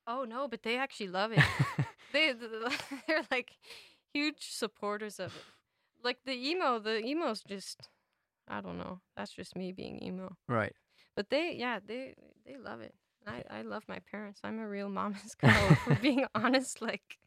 Oh 0.08 0.24
no, 0.24 0.48
but 0.48 0.64
they 0.64 0.76
actually 0.76 1.08
love 1.08 1.30
it. 1.30 1.38
they 2.12 2.32
they're 3.06 3.22
like 3.30 3.52
huge 4.12 4.50
supporters 4.50 5.20
of 5.20 5.28
it. 5.36 5.42
Like 6.04 6.18
the 6.24 6.32
emo, 6.32 6.78
the 6.78 7.00
emo's 7.04 7.42
just 7.42 7.88
I 8.46 8.60
don't 8.60 8.78
know. 8.78 9.00
That's 9.16 9.32
just 9.32 9.56
me 9.56 9.72
being 9.72 10.02
emo. 10.02 10.36
right. 10.48 10.72
But 11.16 11.30
they 11.30 11.54
yeah, 11.58 11.78
they 11.86 12.14
they 12.44 12.56
love 12.56 12.80
it. 12.82 12.94
I 13.26 13.42
I 13.50 13.62
love 13.62 13.84
my 13.88 14.00
parents. 14.10 14.40
I'm 14.44 14.58
a 14.58 14.68
real 14.68 14.88
mama's 14.88 15.34
girl 15.40 15.74
for 15.84 15.94
being 15.96 16.26
honest 16.34 16.82
like 16.82 17.18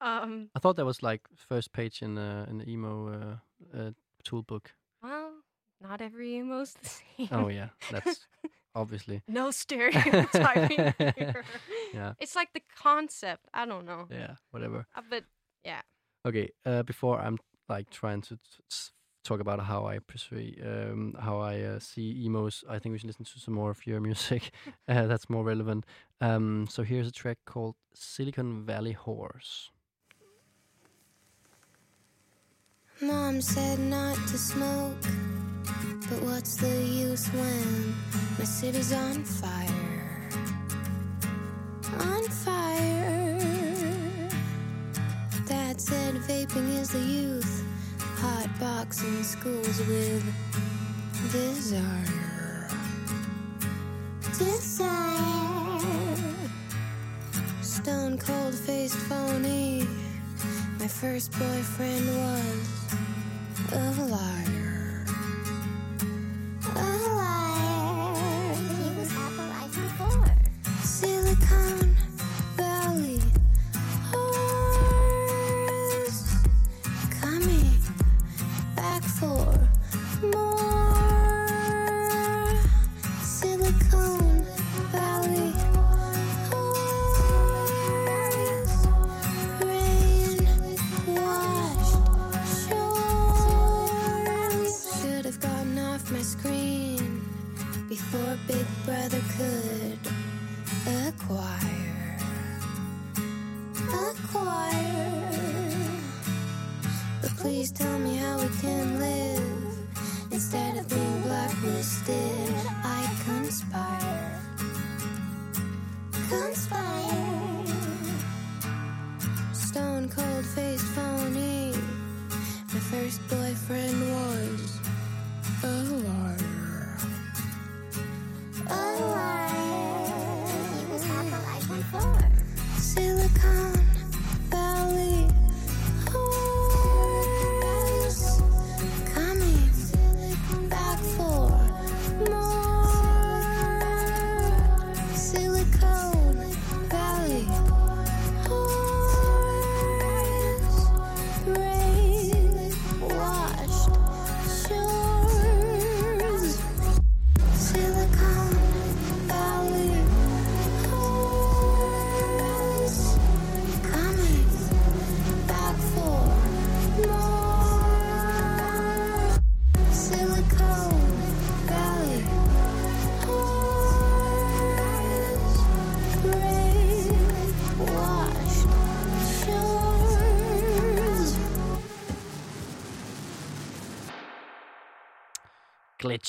um 0.00 0.50
I 0.54 0.58
thought 0.60 0.76
that 0.76 0.84
was 0.84 1.02
like 1.02 1.22
first 1.48 1.72
page 1.72 2.02
in 2.02 2.18
uh, 2.18 2.46
in 2.50 2.58
the 2.58 2.68
emo 2.68 2.92
uh, 3.08 3.78
uh, 3.78 3.90
tool 4.24 4.42
book. 4.42 4.72
well, 5.02 5.32
not 5.80 6.00
every 6.00 6.36
emo's 6.36 6.74
the 6.74 6.88
same. 6.88 7.28
Oh 7.32 7.48
yeah, 7.48 7.68
that's 7.90 8.26
obviously. 8.74 9.22
no 9.28 9.50
stereotyping 9.50 10.94
here. 10.98 11.44
Yeah. 11.94 12.12
It's 12.20 12.34
like 12.36 12.52
the 12.52 12.62
concept. 12.82 13.48
I 13.54 13.66
don't 13.66 13.86
know. 13.86 14.06
Yeah, 14.10 14.36
whatever. 14.50 14.86
Uh, 14.94 15.02
but 15.08 15.24
yeah. 15.64 15.82
Okay, 16.26 16.50
uh, 16.66 16.82
before 16.82 17.20
I'm 17.20 17.38
like 17.68 17.90
trying 17.90 18.22
to 18.22 18.38
talk 19.24 19.40
about 19.40 19.60
how 19.60 19.86
I 19.86 19.98
perceive, 20.00 20.60
um, 20.64 21.14
how 21.18 21.38
I 21.40 21.60
uh, 21.60 21.78
see 21.78 22.24
emos, 22.24 22.64
I 22.68 22.78
think 22.78 22.92
we 22.92 22.98
should 22.98 23.06
listen 23.06 23.24
to 23.24 23.38
some 23.38 23.54
more 23.54 23.70
of 23.70 23.86
your 23.86 24.00
music. 24.08 24.50
uh, 24.88 25.06
that's 25.06 25.30
more 25.30 25.44
relevant. 25.44 25.84
Um, 26.20 26.66
so 26.68 26.82
here's 26.82 27.08
a 27.08 27.12
track 27.12 27.38
called 27.46 27.76
Silicon 27.94 28.64
Valley 28.64 28.92
Horse. 28.92 29.70
Mom 33.00 33.40
said 33.40 33.80
not 33.80 34.14
to 34.28 34.38
smoke, 34.38 35.02
but 36.08 36.22
what's 36.22 36.56
the 36.56 36.68
use 36.68 37.26
when 37.28 37.94
my 38.38 38.44
city's 38.44 38.92
on 38.92 39.24
fire? 39.24 40.30
On 41.98 42.22
fire. 42.22 42.61
Said 46.42 46.48
vaping 46.48 46.80
is 46.80 46.88
the 46.90 46.98
youth, 46.98 47.64
hot 47.98 48.48
boxing 48.58 49.22
schools 49.22 49.78
with 49.86 50.24
desire. 51.30 52.68
Desire. 54.38 55.80
Stone 57.60 58.18
cold 58.18 58.54
faced 58.54 58.96
phony. 58.96 59.86
My 60.78 60.88
first 60.88 61.32
boyfriend 61.32 62.06
was 62.08 62.82
a 63.72 64.04
liar. 64.04 64.41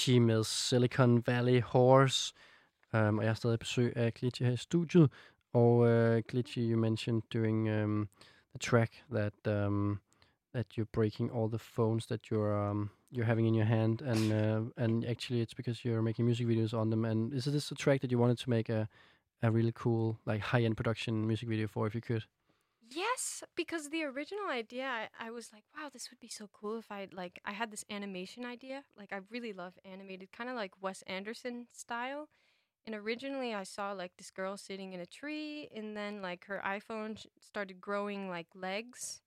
Glitchy 0.03 0.19
med 0.19 0.43
Silicon 0.43 1.23
Valley 1.27 1.61
Horse. 1.61 2.33
Um, 2.93 3.17
og 3.17 3.23
jeg 3.23 3.29
har 3.29 3.35
stadig 3.35 3.59
besøg 3.59 3.93
af 3.95 4.13
Glitchy 4.13 4.43
her 4.43 4.51
i 4.51 4.57
studiet. 4.57 5.11
Og 5.53 5.77
uh, 5.77 6.21
Glitchy, 6.27 6.57
you 6.57 6.77
mentioned 6.77 7.21
during 7.33 7.69
um, 7.69 8.09
the 8.53 8.59
track 8.59 9.03
that 9.11 9.47
um, 9.47 9.99
that 10.53 10.65
you're 10.77 10.91
breaking 10.93 11.31
all 11.31 11.49
the 11.49 11.59
phones 11.59 12.05
that 12.05 12.19
you're 12.31 12.69
um, 12.69 12.89
you're 13.11 13.25
having 13.25 13.47
in 13.47 13.55
your 13.55 13.65
hand, 13.65 14.01
and 14.01 14.31
uh, 14.41 14.83
and 14.83 15.05
actually 15.05 15.41
it's 15.41 15.55
because 15.55 15.85
you're 15.85 16.01
making 16.01 16.25
music 16.25 16.47
videos 16.47 16.73
on 16.73 16.89
them. 16.89 17.05
And 17.05 17.33
is 17.33 17.45
this 17.45 17.71
a 17.71 17.75
track 17.75 18.01
that 18.01 18.11
you 18.11 18.19
wanted 18.19 18.39
to 18.39 18.49
make 18.49 18.69
a 18.69 18.87
a 19.41 19.51
really 19.51 19.73
cool 19.73 20.17
like 20.25 20.41
high 20.41 20.65
end 20.65 20.75
production 20.75 21.27
music 21.27 21.49
video 21.49 21.67
for, 21.67 21.87
if 21.87 21.95
you 21.95 22.01
could? 22.01 22.23
Yes, 22.95 23.43
because 23.55 23.89
the 23.89 24.03
original 24.03 24.49
idea, 24.49 25.09
I, 25.19 25.31
was 25.31 25.51
like, 25.53 25.63
wow, 25.75 25.89
this 25.91 26.09
would 26.11 26.19
be 26.19 26.27
so 26.27 26.49
cool 26.51 26.77
if 26.77 26.91
I 26.91 27.07
like 27.11 27.39
I 27.45 27.53
had 27.53 27.71
this 27.71 27.85
animation 27.89 28.45
idea. 28.45 28.83
Like 28.97 29.13
I 29.13 29.19
really 29.31 29.53
love 29.53 29.73
animated, 29.85 30.31
kind 30.31 30.49
of 30.49 30.55
like 30.55 30.71
Wes 30.81 31.01
Anderson 31.07 31.67
style. 31.71 32.27
And 32.85 32.95
originally, 32.95 33.53
I 33.53 33.63
saw 33.63 33.93
like 33.93 34.13
this 34.17 34.31
girl 34.31 34.57
sitting 34.57 34.93
in 34.93 34.99
a 34.99 35.05
tree, 35.05 35.69
and 35.75 35.95
then 35.97 36.21
like 36.21 36.45
her 36.47 36.61
iPhone 36.65 37.23
started 37.39 37.81
growing 37.81 38.29
like 38.29 38.47
legs 38.55 39.21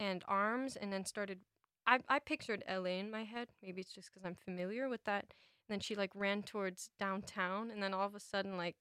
and 0.00 0.24
arms, 0.28 0.76
and 0.76 0.92
then 0.92 1.04
started. 1.04 1.40
I 1.86 2.00
I 2.08 2.18
pictured 2.20 2.64
LA 2.68 2.98
in 3.00 3.10
my 3.10 3.24
head. 3.24 3.48
Maybe 3.62 3.80
it's 3.82 3.94
just 3.94 4.10
because 4.12 4.26
I'm 4.26 4.36
familiar 4.36 4.88
with 4.88 5.04
that. 5.04 5.26
And 5.68 5.74
then 5.76 5.80
she 5.80 5.94
like 5.96 6.12
ran 6.14 6.42
towards 6.42 6.90
downtown, 6.98 7.70
and 7.70 7.82
then 7.82 7.94
all 7.94 8.06
of 8.06 8.14
a 8.14 8.20
sudden, 8.20 8.56
like 8.56 8.76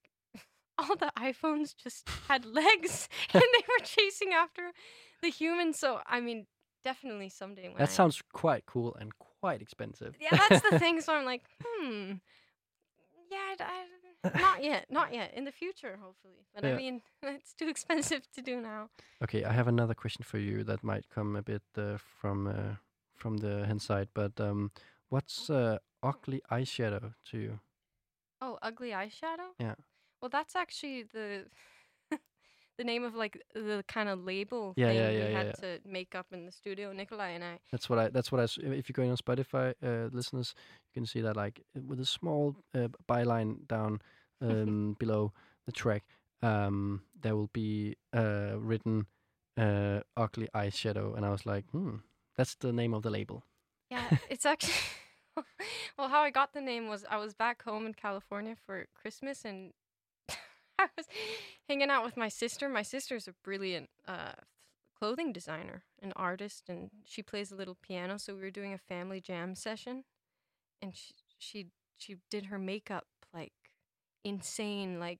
all 0.78 0.96
the 0.96 1.12
iPhones 1.18 1.76
just 1.76 2.08
had 2.28 2.46
legs 2.46 3.08
and 3.34 3.42
they 3.42 3.64
were 3.68 3.84
chasing 3.86 4.34
after 4.34 4.72
the 5.22 5.30
humans. 5.30 5.80
So 5.80 6.00
I 6.06 6.20
mean, 6.22 6.48
definitely 6.84 7.30
someday 7.30 7.68
when 7.70 7.78
That 7.78 7.90
I- 7.90 7.92
sounds 7.92 8.22
quite 8.34 8.66
cool 8.66 8.96
and 9.00 9.12
quite 9.18 9.62
expensive. 9.62 10.16
yeah, 10.20 10.36
that's 10.50 10.70
the 10.70 10.80
thing. 10.80 11.02
So 11.02 11.14
I'm 11.18 11.26
like, 11.26 11.44
hmm, 11.64 12.14
yeah, 13.32 13.38
I, 13.38 13.56
I- 13.60 14.40
not 14.40 14.64
yet, 14.64 14.86
not 14.90 15.14
yet. 15.14 15.34
In 15.36 15.44
the 15.46 15.52
future, 15.52 16.00
hopefully. 16.02 16.46
But 16.54 16.64
Yeah. 16.64 16.74
I 16.74 16.78
mean, 16.78 17.02
it's 17.24 17.54
too 17.54 17.68
expensive 17.70 18.24
to 18.32 18.42
do 18.42 18.60
now. 18.60 18.90
Okay, 19.24 19.44
I 19.44 19.52
have 19.54 19.68
another 19.68 19.94
question 19.94 20.24
for 20.24 20.40
you 20.40 20.64
that 20.64 20.84
might 20.84 21.06
come 21.10 21.36
a 21.36 21.42
bit 21.44 21.62
uh, 21.78 21.98
from 22.20 22.48
uh, 22.48 22.76
from 23.16 23.38
the 23.38 23.66
hand 23.66 23.82
side, 23.82 24.10
but 24.14 24.40
um, 24.40 24.72
what's 25.10 25.50
uh, 25.50 25.78
ugly 26.04 26.42
eyeshadow 26.52 27.14
to 27.32 27.38
you? 27.38 27.60
Oh, 28.42 28.58
ugly 28.62 28.90
eyeshadow. 28.92 29.54
Yeah. 29.60 29.76
Well, 30.26 30.32
that's 30.32 30.56
actually 30.56 31.04
the 31.04 31.46
the 32.80 32.84
name 32.84 33.04
of 33.04 33.14
like 33.14 33.40
the 33.54 33.84
kind 33.88 34.10
of 34.10 34.24
label 34.24 34.74
Yeah, 34.76 34.88
thing 34.88 34.96
yeah, 34.96 35.10
we 35.10 35.14
yeah, 35.14 35.28
yeah, 35.30 35.38
had 35.38 35.46
yeah. 35.46 35.52
to 35.52 35.80
make 35.86 36.16
up 36.16 36.26
in 36.32 36.48
the 36.48 36.52
studio. 36.52 36.92
Nikolai 36.94 37.30
and 37.30 37.44
I. 37.44 37.60
That's 37.72 37.88
what 37.92 38.00
I. 38.00 38.10
That's 38.10 38.32
what 38.32 38.42
I. 38.42 38.46
If 38.46 38.90
you're 38.90 38.96
going 38.96 39.12
on 39.12 39.18
Spotify, 39.18 39.76
uh, 39.84 40.10
listeners, 40.12 40.56
you 40.90 41.00
can 41.00 41.06
see 41.06 41.22
that 41.22 41.36
like 41.36 41.62
with 41.88 42.00
a 42.00 42.08
small 42.08 42.56
uh, 42.74 42.88
byline 43.08 43.68
down 43.68 44.02
um, 44.42 44.96
below 45.00 45.32
the 45.68 45.72
track, 45.72 46.02
um, 46.42 47.04
there 47.22 47.36
will 47.36 47.52
be 47.54 47.96
uh, 48.12 48.54
written 48.58 49.06
uh, 49.58 50.00
"ugly 50.18 50.50
eyeshadow," 50.56 51.16
and 51.16 51.24
I 51.24 51.30
was 51.30 51.46
like, 51.46 51.66
hmm, 51.70 51.98
that's 52.36 52.56
the 52.56 52.74
name 52.74 52.96
of 52.96 53.04
the 53.04 53.12
label. 53.12 53.44
Yeah, 53.92 54.10
it's 54.32 54.48
actually. 54.48 54.74
well, 56.00 56.10
how 56.10 56.22
I 56.22 56.32
got 56.32 56.54
the 56.54 56.62
name 56.62 56.88
was 56.88 57.06
I 57.08 57.18
was 57.18 57.36
back 57.36 57.62
home 57.62 57.86
in 57.86 57.94
California 57.94 58.56
for 58.66 58.88
Christmas 59.00 59.46
and 59.46 59.72
I 60.80 60.88
was 60.98 61.06
hanging 61.68 61.90
out 61.90 62.04
with 62.04 62.18
my 62.18 62.30
sister. 62.30 62.70
My 62.70 62.82
sister's 62.82 63.28
a 63.28 63.34
brilliant 63.44 63.90
uh, 64.08 64.34
clothing 64.98 65.32
designer, 65.32 65.84
an 66.02 66.14
artist, 66.16 66.70
and 66.70 66.90
she 67.04 67.22
plays 67.22 67.52
a 67.52 67.56
little 67.56 67.78
piano. 67.82 68.18
So 68.18 68.36
we 68.36 68.42
were 68.42 68.52
doing 68.52 68.74
a 68.74 68.78
family 68.78 69.22
jam 69.22 69.56
session, 69.56 70.04
and 70.82 70.96
she 70.96 71.14
she 71.38 71.68
she 71.98 72.18
did 72.30 72.46
her 72.46 72.60
makeup 72.60 73.06
like 73.34 73.54
insane, 74.24 75.00
like 75.00 75.20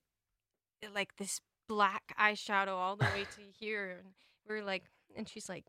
like 0.94 1.16
this 1.16 1.40
black 1.68 2.14
eyeshadow 2.18 2.74
all 2.74 2.96
the 2.96 3.04
way 3.14 3.24
to 3.24 3.42
here, 3.58 3.98
and 3.98 4.14
we 4.48 4.54
were 4.56 4.62
like, 4.64 4.84
and 5.16 5.28
she's 5.28 5.48
like, 5.48 5.64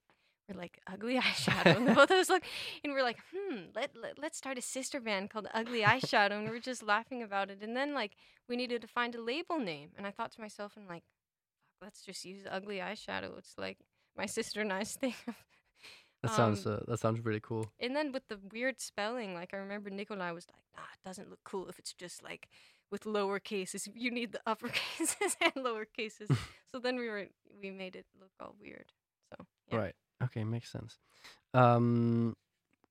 we're 0.50 0.60
like 0.60 0.80
ugly 0.91 1.16
eyeshadow, 1.20 1.76
and 1.78 1.88
both 1.95 2.12
of 2.12 2.18
us 2.18 2.30
look, 2.30 2.43
and 2.84 2.93
we're 2.93 3.04
like, 3.04 3.18
hmm, 3.36 3.58
let, 3.76 3.91
let 4.02 4.18
let's 4.20 4.38
start 4.38 4.58
a 4.58 4.62
sister 4.62 5.00
band 5.00 5.30
called 5.30 5.48
Ugly 5.54 5.82
Eyeshadow, 5.82 6.32
and 6.39 6.50
we're 6.50 6.60
just 6.60 6.84
laughing 6.84 7.22
about 7.24 7.50
it, 7.50 7.60
and 7.62 7.76
then 7.76 7.93
like 7.93 8.14
we 8.48 8.56
needed 8.56 8.82
to 8.82 8.88
find 8.88 9.16
a 9.16 9.22
label 9.22 9.60
name, 9.60 9.89
and 9.98 10.08
I 10.08 10.12
thought 10.12 10.32
to 10.34 10.41
myself, 10.41 10.74
and 10.78 10.88
like, 10.88 11.04
let's 11.82 12.02
just 12.02 12.24
use 12.26 12.43
Ugly 12.50 12.78
Eyeshadow. 12.78 13.38
It's 13.38 13.56
like 13.58 13.78
my 14.18 14.26
sister 14.38 14.62
and 14.62 14.72
I's 14.74 14.95
thing. 14.95 15.16
That 16.24 16.32
sounds. 16.32 16.66
Um, 16.66 16.74
Uh, 16.74 16.80
that 16.88 17.00
sounds 17.00 17.24
really 17.24 17.39
cool. 17.39 17.72
And 17.80 17.95
then 17.95 18.12
with 18.12 18.28
the 18.28 18.39
weird 18.52 18.82
spelling, 18.82 19.36
like 19.36 19.54
I 19.54 19.58
remember 19.58 19.91
Nikolai 19.91 20.32
was 20.32 20.48
like, 20.52 20.64
"Nah, 20.76 20.82
it 20.91 21.08
doesn't 21.08 21.30
look 21.30 21.41
cool 21.43 21.70
if 21.70 21.78
it's 21.78 21.93
just 21.93 22.24
like 22.24 22.50
with 22.89 23.06
lower 23.06 23.39
cases. 23.39 23.88
You 23.93 24.10
need 24.10 24.32
the 24.32 24.41
upper 24.48 24.70
cases 24.70 25.38
and 25.39 25.64
lower 25.64 25.86
cases." 25.86 26.28
so 26.72 26.80
then 26.80 26.98
we 26.98 27.08
were 27.08 27.28
we 27.62 27.70
made 27.70 27.95
it 27.95 28.08
look 28.20 28.32
all 28.39 28.56
weird. 28.60 28.91
So 29.30 29.45
yeah. 29.72 29.78
Right. 29.78 29.95
Okay, 30.24 30.43
makes 30.43 30.72
sense. 30.72 30.97
Um, 31.53 32.36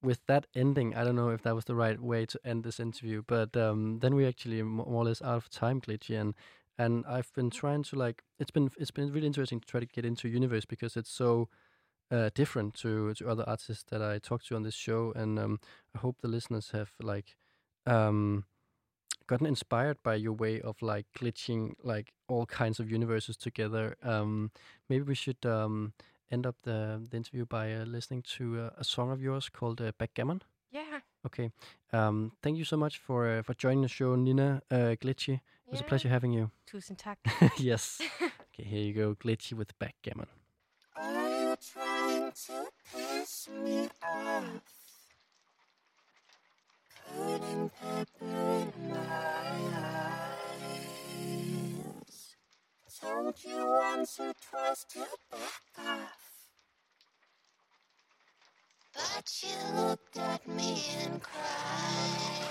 with 0.02 0.20
that 0.28 0.46
ending, 0.54 0.94
I 0.96 1.04
don't 1.04 1.16
know 1.16 1.30
if 1.30 1.42
that 1.42 1.54
was 1.54 1.66
the 1.66 1.74
right 1.74 2.00
way 2.00 2.26
to 2.26 2.40
end 2.44 2.64
this 2.64 2.80
interview, 2.80 3.22
but 3.26 3.56
um, 3.56 4.00
then 4.00 4.14
we 4.14 4.26
actually 4.26 4.62
more 4.62 4.86
or 4.86 5.04
less 5.04 5.22
out 5.22 5.36
of 5.38 5.50
time, 5.50 5.80
glitchy, 5.80 6.20
and 6.20 6.34
and 6.78 7.04
I've 7.08 7.32
been 7.34 7.50
trying 7.50 7.84
to 7.84 7.96
like 7.96 8.22
it's 8.38 8.50
been 8.52 8.70
it's 8.78 8.92
been 8.92 9.12
really 9.12 9.26
interesting 9.26 9.60
to 9.60 9.66
try 9.66 9.80
to 9.80 9.86
get 9.86 10.04
into 10.06 10.28
universe 10.28 10.64
because 10.66 10.96
it's 10.96 11.10
so 11.10 11.48
uh, 12.10 12.30
different 12.34 12.74
to 12.76 13.14
to 13.14 13.28
other 13.28 13.44
artists 13.48 13.84
that 13.90 14.02
I 14.02 14.18
talk 14.18 14.44
to 14.46 14.56
on 14.56 14.64
this 14.64 14.74
show, 14.74 15.12
and 15.16 15.38
um, 15.38 15.60
I 15.94 16.00
hope 16.00 16.18
the 16.22 16.28
listeners 16.28 16.70
have 16.72 16.92
like 17.02 17.36
um, 17.86 18.44
gotten 19.26 19.46
inspired 19.46 19.98
by 20.02 20.14
your 20.14 20.32
way 20.32 20.60
of 20.60 20.80
like 20.82 21.06
glitching 21.18 21.72
like 21.82 22.12
all 22.28 22.46
kinds 22.46 22.78
of 22.80 22.90
universes 22.90 23.36
together. 23.36 23.96
Um, 24.02 24.50
maybe 24.88 25.04
we 25.04 25.14
should 25.14 25.44
um, 25.44 25.92
end 26.30 26.46
up 26.46 26.56
the, 26.62 27.00
the 27.10 27.16
interview 27.16 27.44
by 27.46 27.72
uh, 27.72 27.84
listening 27.84 28.22
to 28.36 28.60
uh, 28.60 28.70
a 28.78 28.84
song 28.84 29.10
of 29.10 29.20
yours 29.20 29.48
called 29.48 29.80
uh, 29.80 29.92
Backgammon. 29.98 30.42
Yeah. 30.70 31.00
Okay. 31.24 31.50
Um, 31.92 32.32
thank 32.42 32.56
you 32.58 32.64
so 32.64 32.76
much 32.76 32.98
for 32.98 33.28
uh, 33.28 33.42
for 33.42 33.54
joining 33.54 33.82
the 33.82 33.88
show, 33.88 34.14
Nina 34.16 34.62
uh, 34.70 34.96
Glitchy. 35.00 35.40
It 35.66 35.70
was 35.72 35.80
a 35.80 35.84
pleasure 35.84 36.08
having 36.08 36.32
you. 36.32 36.50
Tusen 36.66 36.96
tak. 36.96 37.18
yes. 37.58 38.00
Okay, 38.58 38.70
here 38.70 38.80
you 38.80 38.94
go, 38.94 39.14
Glitchy 39.14 39.52
with 39.52 39.78
Backgammon. 39.78 40.28
Are 40.96 41.28
you 41.28 41.56
trying 41.60 42.32
to 42.32 42.70
piss 42.90 43.48
me 43.62 43.86
off? 44.02 44.44
Putting 47.14 47.68
pepper 47.68 48.15
Told 53.06 53.36
you 53.44 53.68
once 53.68 54.18
or 54.18 54.32
twice 54.50 54.84
to 54.90 54.98
back 55.30 55.40
off. 55.78 56.10
But 58.94 59.42
you 59.42 59.80
looked 59.80 60.16
at 60.18 60.48
me 60.48 60.82
and 61.04 61.22
cried. 61.22 62.46